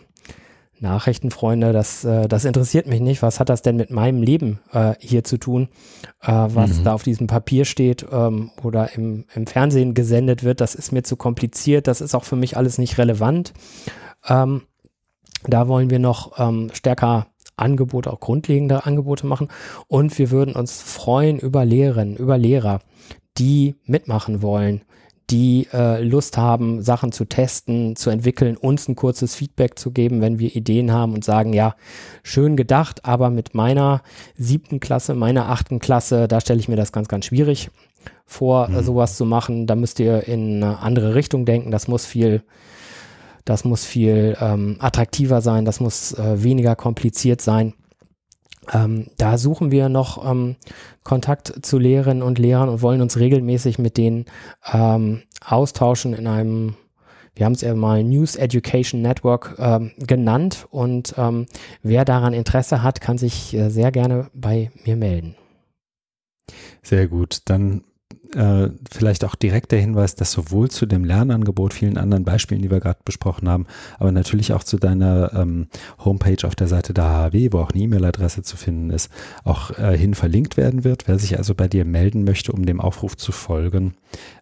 Nachrichtenfreunde, 0.81 1.73
das, 1.73 2.05
äh, 2.05 2.29
das 2.29 2.45
interessiert 2.45 2.87
mich 2.87 3.01
nicht. 3.01 3.23
Was 3.23 3.41
hat 3.41 3.49
das 3.49 3.62
denn 3.62 3.77
mit 3.77 3.91
meinem 3.91 4.23
Leben 4.23 4.61
äh, 4.73 4.95
hier 4.99 5.25
zu 5.25 5.38
tun? 5.38 5.69
Äh, 6.23 6.33
was 6.33 6.79
mhm. 6.79 6.85
da 6.85 6.95
auf 6.95 7.03
diesem 7.03 7.27
Papier 7.27 7.64
steht 7.64 8.07
ähm, 8.11 8.51
oder 8.62 8.95
im, 8.95 9.25
im 9.35 9.47
Fernsehen 9.47 9.95
gesendet 9.95 10.45
wird, 10.45 10.61
das 10.61 10.75
ist 10.75 10.93
mir 10.93 11.03
zu 11.03 11.17
kompliziert. 11.17 11.87
Das 11.87 12.01
ist 12.01 12.14
auch 12.14 12.25
für 12.25 12.37
mich 12.37 12.57
alles 12.57 12.79
nicht 12.79 12.99
relevant. 12.99 13.53
Ähm, 14.27 14.62
da 15.45 15.69
wollen 15.69 15.91
wir 15.91 15.99
noch 15.99 16.38
ähm, 16.38 16.71
stärker 16.73 17.29
Angebote, 17.57 18.12
auch 18.12 18.21
grundlegende 18.21 18.87
Angebote 18.87 19.27
machen. 19.27 19.49
Und 19.87 20.19
wir 20.19 20.31
würden 20.31 20.55
uns 20.55 20.81
freuen 20.81 21.38
über 21.38 21.64
Lehrerinnen, 21.64 22.17
über 22.17 22.38
Lehrer, 22.38 22.81
die 23.37 23.77
mitmachen 23.85 24.43
wollen, 24.43 24.83
die 25.31 25.69
äh, 25.73 26.03
Lust 26.03 26.38
haben, 26.38 26.83
Sachen 26.83 27.12
zu 27.12 27.27
testen, 27.27 27.97
zu 27.97 28.11
entwickeln, 28.11 28.57
uns 28.57 28.88
ein 28.88 28.97
kurzes 28.97 29.35
Feedback 29.35 29.79
zu 29.79 29.91
geben, 29.91 30.21
wenn 30.21 30.38
wir 30.38 30.55
Ideen 30.57 30.93
haben 30.93 31.12
und 31.12 31.25
sagen, 31.25 31.53
ja, 31.53 31.75
schön 32.23 32.57
gedacht, 32.57 33.05
aber 33.05 33.31
mit 33.31 33.55
meiner 33.55 34.03
siebten 34.37 34.81
Klasse, 34.81 35.14
meiner 35.14 35.49
achten 35.51 35.79
Klasse, 35.79 36.29
da 36.29 36.41
stelle 36.41 36.61
ich 36.61 36.69
mir 36.69 36.77
das 36.77 36.93
ganz, 36.93 37.09
ganz 37.09 37.27
schwierig 37.27 37.71
vor, 38.25 38.69
mhm. 38.69 38.83
sowas 38.83 39.17
zu 39.17 39.27
machen. 39.27 39.67
Da 39.67 39.75
müsst 39.75 40.01
ihr 40.01 40.27
in 40.27 40.62
eine 40.62 40.79
andere 40.79 41.14
Richtung 41.14 41.45
denken. 41.45 41.71
Das 41.71 41.88
muss 41.88 42.07
viel 42.07 42.43
das 43.49 43.64
muss 43.64 43.83
viel 43.83 44.37
ähm, 44.43 44.77
attraktiver 44.79 45.41
sein, 45.41 45.64
das 45.64 45.81
muss 45.81 46.12
äh, 46.12 46.43
weniger 46.43 46.77
kompliziert 46.77 47.41
sein. 47.41 47.73
Ähm, 48.72 49.07
da 49.16 49.38
suchen 49.38 49.70
wir 49.70 49.88
noch 49.88 50.28
ähm, 50.28 50.57
Kontakt 51.04 51.64
zu 51.64 51.78
Lehrerinnen 51.78 52.22
und 52.22 52.38
Lehrern 52.38 52.68
und 52.68 52.83
wollen 52.83 53.00
uns 53.00 53.18
regelmäßig 53.18 53.78
mit 53.78 53.96
denen 53.96 54.26
ähm, 54.72 55.22
austauschen 55.44 56.14
in 56.14 56.26
einem, 56.26 56.76
wir 57.35 57.46
haben 57.46 57.54
es 57.54 57.62
ja 57.62 57.74
mal 57.74 58.04
News 58.04 58.37
Education 58.37 59.00
Network 59.00 59.57
ähm, 59.59 59.92
genannt 59.98 60.66
und 60.70 61.14
ähm, 61.16 61.46
wer 61.83 62.04
daran 62.04 62.35
Interesse 62.35 62.83
hat, 62.83 63.00
kann 63.00 63.18
sich 63.18 63.54
äh, 63.54 63.70
sehr 63.70 63.90
gerne 63.90 64.28
bei 64.35 64.70
mir 64.85 64.96
melden. 64.96 65.35
Sehr 66.83 67.09
gut, 67.09 67.42
dann 67.46 67.85
äh, 68.35 68.69
vielleicht 68.91 69.25
auch 69.25 69.35
direkt 69.35 69.73
der 69.73 69.81
Hinweis, 69.81 70.14
dass 70.14 70.33
sowohl 70.33 70.71
zu 70.71 70.87
dem 70.87 71.05
Lernangebot, 71.05 71.75
vielen 71.75 71.99
anderen 71.99 72.25
Beispielen, 72.25 72.62
die 72.62 72.71
wir 72.71 72.81
gerade 72.81 73.01
besprochen 73.05 73.49
haben, 73.49 73.67
aber 73.99 74.12
natürlich 74.12 74.53
auch 74.53 74.64
zu 74.64 74.79
deiner 74.79 75.33
ähm, 75.35 75.69
Homepage 76.05 76.47
auf 76.47 76.55
der 76.55 76.69
Seite 76.69 76.95
der 76.95 77.05
HHW, 77.05 77.53
wo 77.53 77.59
auch 77.61 77.71
eine 77.71 77.83
E-Mail-Adresse 77.83 78.43
zu 78.43 78.57
finden 78.57 78.91
ist, 78.91 79.11
auch 79.45 79.71
äh, 79.79 79.97
hin 79.97 80.14
verlinkt 80.14 80.57
werden 80.57 80.85
wird. 80.85 81.09
Wer 81.09 81.19
sich 81.19 81.38
also 81.38 81.55
bei 81.55 81.69
dir 81.69 81.85
melden 81.85 82.25
möchte, 82.25 82.53
um 82.53 82.67
dem 82.67 82.81
Aufruf 82.81 83.17
zu 83.17 83.33
folgen, 83.33 83.95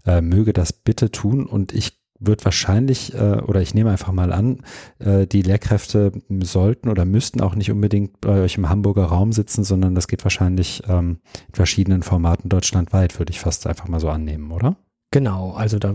äh, 0.06 0.20
möge 0.20 0.52
das 0.52 0.72
bitte 0.72 1.10
tun. 1.10 1.46
Und 1.46 1.72
ich 1.72 1.98
wird 2.18 2.44
wahrscheinlich, 2.44 3.14
äh, 3.14 3.40
oder 3.40 3.60
ich 3.60 3.74
nehme 3.74 3.90
einfach 3.90 4.12
mal 4.12 4.32
an, 4.32 4.58
äh, 4.98 5.26
die 5.26 5.42
Lehrkräfte 5.42 6.12
sollten 6.42 6.88
oder 6.88 7.04
müssten 7.04 7.40
auch 7.40 7.54
nicht 7.54 7.70
unbedingt 7.70 8.20
bei 8.20 8.42
euch 8.42 8.56
im 8.56 8.68
Hamburger 8.68 9.04
Raum 9.04 9.32
sitzen, 9.32 9.64
sondern 9.64 9.94
das 9.94 10.08
geht 10.08 10.24
wahrscheinlich 10.24 10.82
ähm, 10.88 11.18
in 11.48 11.54
verschiedenen 11.54 12.02
Formaten 12.02 12.48
deutschlandweit, 12.48 13.18
würde 13.18 13.30
ich 13.30 13.40
fast 13.40 13.66
einfach 13.66 13.88
mal 13.88 14.00
so 14.00 14.08
annehmen, 14.08 14.50
oder? 14.50 14.76
Genau, 15.10 15.52
also 15.52 15.78
da, 15.78 15.92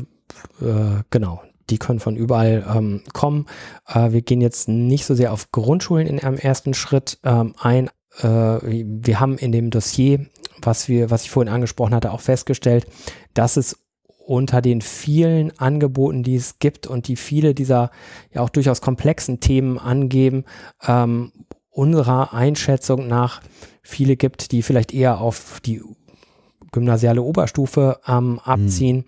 äh, 0.62 1.04
genau, 1.10 1.42
die 1.70 1.78
können 1.78 2.00
von 2.00 2.16
überall 2.16 2.66
ähm, 2.74 3.02
kommen. 3.14 3.48
Äh, 3.88 4.12
wir 4.12 4.22
gehen 4.22 4.42
jetzt 4.42 4.68
nicht 4.68 5.06
so 5.06 5.16
sehr 5.16 5.34
auf 5.34 5.52
Grundschulen 5.52 6.08
in 6.08 6.20
einem 6.20 6.38
ersten 6.38 6.74
Schritt 6.74 7.20
ähm, 7.24 7.56
ein. 7.60 7.90
Äh, 8.20 8.26
wir 8.26 9.20
haben 9.20 9.38
in 9.38 9.52
dem 9.52 9.70
Dossier, 9.70 10.28
was 10.62 10.88
wir, 10.88 11.10
was 11.10 11.24
ich 11.24 11.32
vorhin 11.32 11.54
angesprochen 11.54 11.96
hatte, 11.96 12.12
auch 12.12 12.22
festgestellt, 12.22 12.86
dass 13.34 13.58
es 13.58 13.78
unter 14.26 14.62
den 14.62 14.82
vielen 14.82 15.58
Angeboten, 15.60 16.24
die 16.24 16.36
es 16.36 16.60
gibt 16.60 16.88
und 16.88 17.08
die 17.08 17.16
viele 17.16 17.54
dieser 17.54 17.92
ja 18.34 18.42
auch 18.42 18.50
durchaus 18.50 18.82
komplexen 18.82 19.40
Themen 19.40 19.78
angeben, 19.78 20.46
ähm, 20.86 21.32
unserer 21.70 22.34
Einschätzung 22.34 23.08
nach 23.08 23.42
viele 23.82 24.16
gibt, 24.16 24.52
die 24.52 24.62
vielleicht 24.62 24.94
eher 24.94 25.20
auf 25.20 25.60
die 25.66 25.82
gymnasiale 26.72 27.22
Oberstufe 27.22 28.00
ähm, 28.08 28.40
abziehen. 28.44 29.06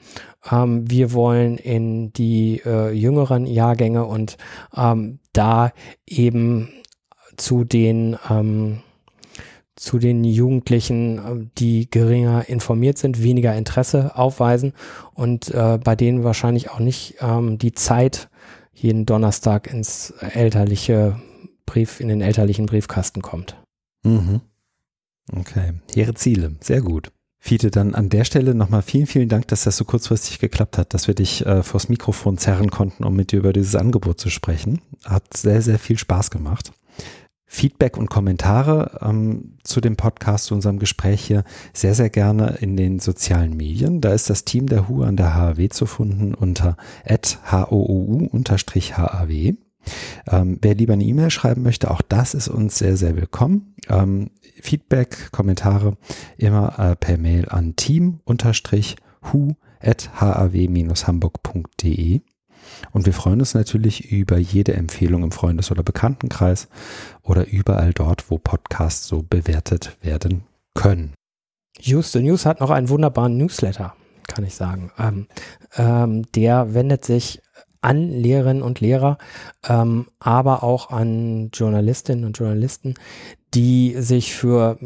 Mhm. 0.52 0.52
Ähm, 0.52 0.91
wir 0.91 1.13
wollen 1.13 1.58
in 1.58 2.12
die 2.13 2.62
äh, 2.65 2.91
jüngeren 2.91 3.45
Jahrgänge 3.45 4.06
und 4.06 4.38
ähm, 4.76 5.19
da 5.32 5.71
eben 6.06 6.69
zu 7.38 7.63
den 7.63 8.17
ähm, 8.30 8.80
zu 9.75 9.99
den 9.99 10.23
Jugendlichen, 10.23 11.17
äh, 11.17 11.49
die 11.57 11.89
geringer 11.89 12.47
informiert 12.47 12.97
sind, 12.97 13.23
weniger 13.23 13.55
Interesse 13.55 14.15
aufweisen 14.15 14.73
und 15.13 15.49
äh, 15.51 15.79
bei 15.83 15.95
denen 15.95 16.23
wahrscheinlich 16.23 16.71
auch 16.71 16.79
nicht 16.79 17.15
ähm, 17.21 17.57
die 17.57 17.73
Zeit 17.73 18.29
jeden 18.73 19.05
Donnerstag 19.05 19.71
ins 19.71 20.12
elterliche 20.12 21.19
Brief, 21.65 21.99
in 21.99 22.09
den 22.09 22.21
elterlichen 22.21 22.65
Briefkasten 22.65 23.21
kommt. 23.21 23.55
Mhm. 24.03 24.41
Okay, 25.31 25.73
ihre 25.95 26.13
Ziele, 26.13 26.55
sehr 26.59 26.81
gut. 26.81 27.12
Fiete, 27.39 27.71
dann 27.71 27.93
an 27.93 28.07
der 28.07 28.23
Stelle 28.23 28.55
nochmal 28.55 28.81
vielen, 28.81 29.05
vielen 29.05 29.27
Dank, 29.27 29.49
dass 29.49 29.65
das 29.65 29.75
so 29.75 29.83
kurzfristig 29.83 30.39
geklappt 30.39 30.77
hat, 30.77 30.93
dass 30.93 31.08
wir 31.08 31.13
dich 31.13 31.45
äh, 31.45 31.62
vors 31.62 31.89
Mikrofon 31.89 32.37
zerren 32.37 32.71
konnten, 32.71 33.04
um 33.04 33.15
mit 33.15 33.31
dir 33.31 33.39
über 33.39 33.52
dieses 33.52 33.75
Angebot 33.75 34.19
zu 34.19 34.29
sprechen. 34.29 34.81
Hat 35.04 35.35
sehr, 35.35 35.62
sehr 35.62 35.77
viel 35.77 35.98
Spaß 35.98 36.31
gemacht. 36.31 36.71
Feedback 37.54 37.97
und 37.97 38.10
Kommentare 38.10 38.99
ähm, 39.04 39.54
zu 39.62 39.79
dem 39.79 39.95
Podcast, 39.95 40.45
zu 40.45 40.56
unserem 40.56 40.79
Gespräch 40.79 41.23
hier 41.23 41.43
sehr, 41.71 41.93
sehr 41.93 42.10
gerne 42.10 42.58
in 42.62 42.75
den 42.75 42.97
sozialen 42.97 43.56
Medien. 43.56 44.01
Da 44.01 44.12
ist 44.12 44.31
das 44.31 44.43
Team 44.43 44.65
der 44.65 44.89
HU 44.89 45.04
an 45.04 45.17
der 45.17 45.35
HAW 45.35 45.69
zu 45.69 45.85
finden 45.85 46.33
unter 46.33 46.77
hoou-haw. 47.08 48.33
Ähm, 50.31 50.58
wer 50.62 50.73
lieber 50.73 50.93
eine 50.93 51.04
E-Mail 51.04 51.29
schreiben 51.29 51.62
möchte, 51.62 51.91
auch 51.91 52.01
das 52.01 52.33
ist 52.33 52.47
uns 52.47 52.79
sehr, 52.79 52.97
sehr 52.97 53.15
willkommen. 53.15 53.75
Ähm, 53.87 54.31
Feedback, 54.60 55.31
Kommentare 55.31 55.95
immer 56.37 56.79
äh, 56.79 56.95
per 56.95 57.19
Mail 57.19 57.49
an 57.49 57.75
team-hu 57.75 59.54
at 59.79 60.10
haw-hamburg.de. 60.19 62.21
Und 62.92 63.06
wir 63.06 63.13
freuen 63.13 63.40
uns 63.40 63.54
natürlich 63.54 64.12
über 64.12 64.38
jede 64.38 64.74
Empfehlung 64.74 65.24
im 65.24 65.32
Freundes- 65.32 65.71
oder 65.71 65.84
Bekanntenkreis 65.84 66.67
oder 67.21 67.48
überall 67.48 67.94
dort, 67.94 68.30
wo 68.30 68.38
Podcasts 68.38 69.08
so 69.08 69.24
bewertet 69.28 69.98
werden 70.02 70.44
können. 70.74 71.13
Houston 71.80 72.24
News 72.24 72.46
hat 72.46 72.60
noch 72.60 72.69
einen 72.69 72.90
wunderbaren 72.90 73.38
Newsletter, 73.38 73.96
kann 74.28 74.46
ich 74.46 74.56
sagen. 74.56 74.92
Ähm, 74.98 75.28
ähm, 75.76 76.32
der 76.34 76.74
wendet 76.74 77.04
sich 77.06 77.42
an 77.82 78.10
Lehrerinnen 78.10 78.63
und 78.63 78.80
Lehrer, 78.80 79.17
ähm, 79.67 80.08
aber 80.19 80.63
auch 80.63 80.90
an 80.90 81.50
Journalistinnen 81.54 82.24
und 82.24 82.38
Journalisten, 82.38 82.96
die 83.54 83.95
sich 83.99 84.33
für 84.33 84.77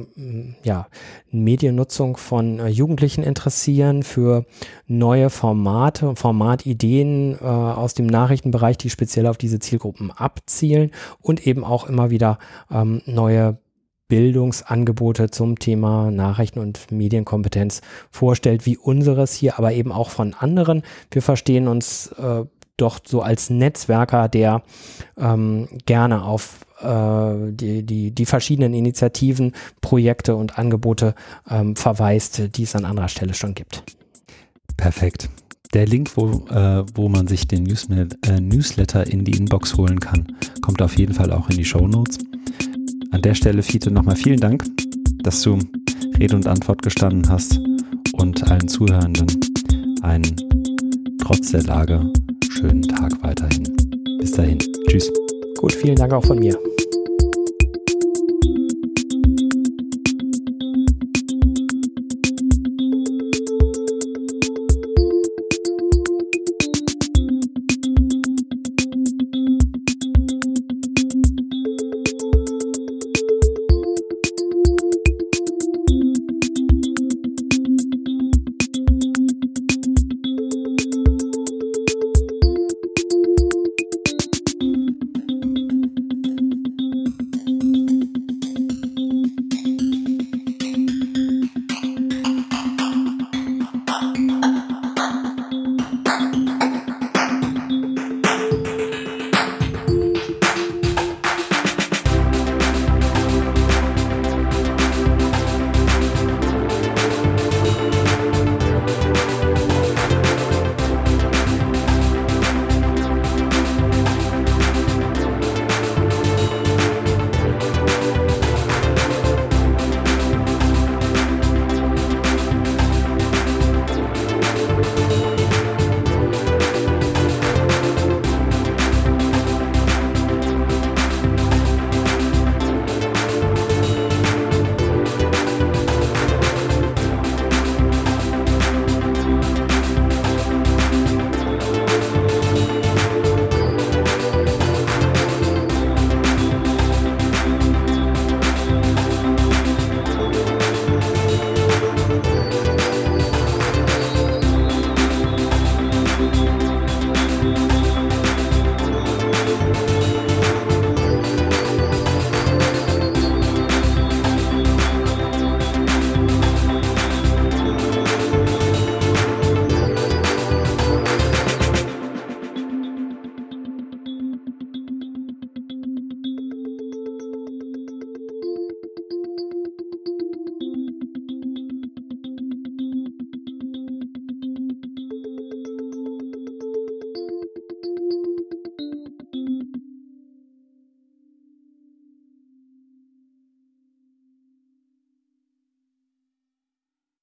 ja, 0.63 0.88
Mediennutzung 1.32 2.18
von 2.18 2.59
äh, 2.59 2.68
Jugendlichen 2.68 3.24
interessieren, 3.24 4.03
für 4.03 4.45
neue 4.88 5.30
Formate, 5.30 6.15
Formatideen 6.15 7.38
äh, 7.39 7.45
aus 7.45 7.93
dem 7.93 8.07
Nachrichtenbereich, 8.07 8.78
die 8.78 8.89
speziell 8.89 9.28
auf 9.28 9.38
diese 9.38 9.59
Zielgruppen 9.59 10.11
abzielen 10.11 10.91
und 11.22 11.47
eben 11.47 11.63
auch 11.63 11.88
immer 11.88 12.09
wieder 12.09 12.39
ähm, 12.72 13.01
neue 13.05 13.57
Bildungsangebote 14.07 15.30
zum 15.32 15.59
Thema 15.59 16.11
Nachrichten- 16.11 16.59
und 16.59 16.91
Medienkompetenz 16.91 17.82
vorstellt, 18.09 18.65
wie 18.65 18.78
unseres 18.78 19.34
hier, 19.34 19.57
aber 19.57 19.74
eben 19.74 19.91
auch 19.91 20.09
von 20.09 20.34
anderen. 20.34 20.84
Wir 21.11 21.22
verstehen 21.22 21.68
uns 21.68 22.07
äh, 22.13 22.45
doch 22.78 22.99
so 23.05 23.22
als 23.22 23.49
Netzwerker, 23.49 24.30
der 24.30 24.61
ähm, 25.18 25.68
gerne 25.86 26.24
auf 26.24 26.59
äh, 26.82 27.51
die, 27.51 27.84
die, 27.84 28.11
die 28.11 28.25
verschiedenen 28.25 28.73
Initiativen, 28.73 29.53
Projekte 29.82 30.36
und 30.36 30.57
Angebote 30.57 31.15
ähm, 31.49 31.75
verweist, 31.75 32.55
die 32.55 32.63
es 32.63 32.75
an 32.75 32.86
anderer 32.86 33.07
Stelle 33.07 33.34
schon 33.34 33.55
gibt. 33.55 33.84
Perfekt. 34.75 35.30
Der 35.73 35.86
Link, 35.86 36.15
wo, 36.15 36.45
äh, 36.49 36.86
wo 36.95 37.09
man 37.09 37.28
sich 37.28 37.47
den 37.47 37.65
äh, 37.67 38.39
Newsletter 38.39 39.05
in 39.05 39.25
die 39.25 39.38
Inbox 39.38 39.75
holen 39.75 39.99
kann, 39.99 40.28
kommt 40.61 40.82
auf 40.82 40.97
jeden 40.97 41.13
Fall 41.13 41.32
auch 41.34 41.49
in 41.49 41.57
die 41.57 41.65
Show 41.65 41.88
Notes. 41.88 42.19
An 43.11 43.21
der 43.21 43.36
Stelle, 43.36 43.63
Fiete, 43.63 43.91
nochmal 43.91 44.15
vielen 44.15 44.39
Dank, 44.39 44.63
dass 45.23 45.41
du 45.41 45.59
Rede 46.17 46.36
und 46.36 46.47
Antwort 46.47 46.82
gestanden 46.82 47.30
hast 47.30 47.59
und 48.13 48.49
allen 48.49 48.67
Zuhörenden 48.67 49.28
einen 50.01 50.36
trotz 51.19 51.51
der 51.51 51.63
Lage 51.63 52.11
schönen 52.49 52.84
Tag 52.84 53.11
weiterhin. 53.21 53.75
Bis 54.19 54.32
dahin. 54.32 54.59
Tschüss. 54.89 55.11
Gut, 55.58 55.74
vielen 55.74 55.95
Dank 55.95 56.14
auch 56.14 56.24
von 56.24 56.38
mir. 56.38 56.58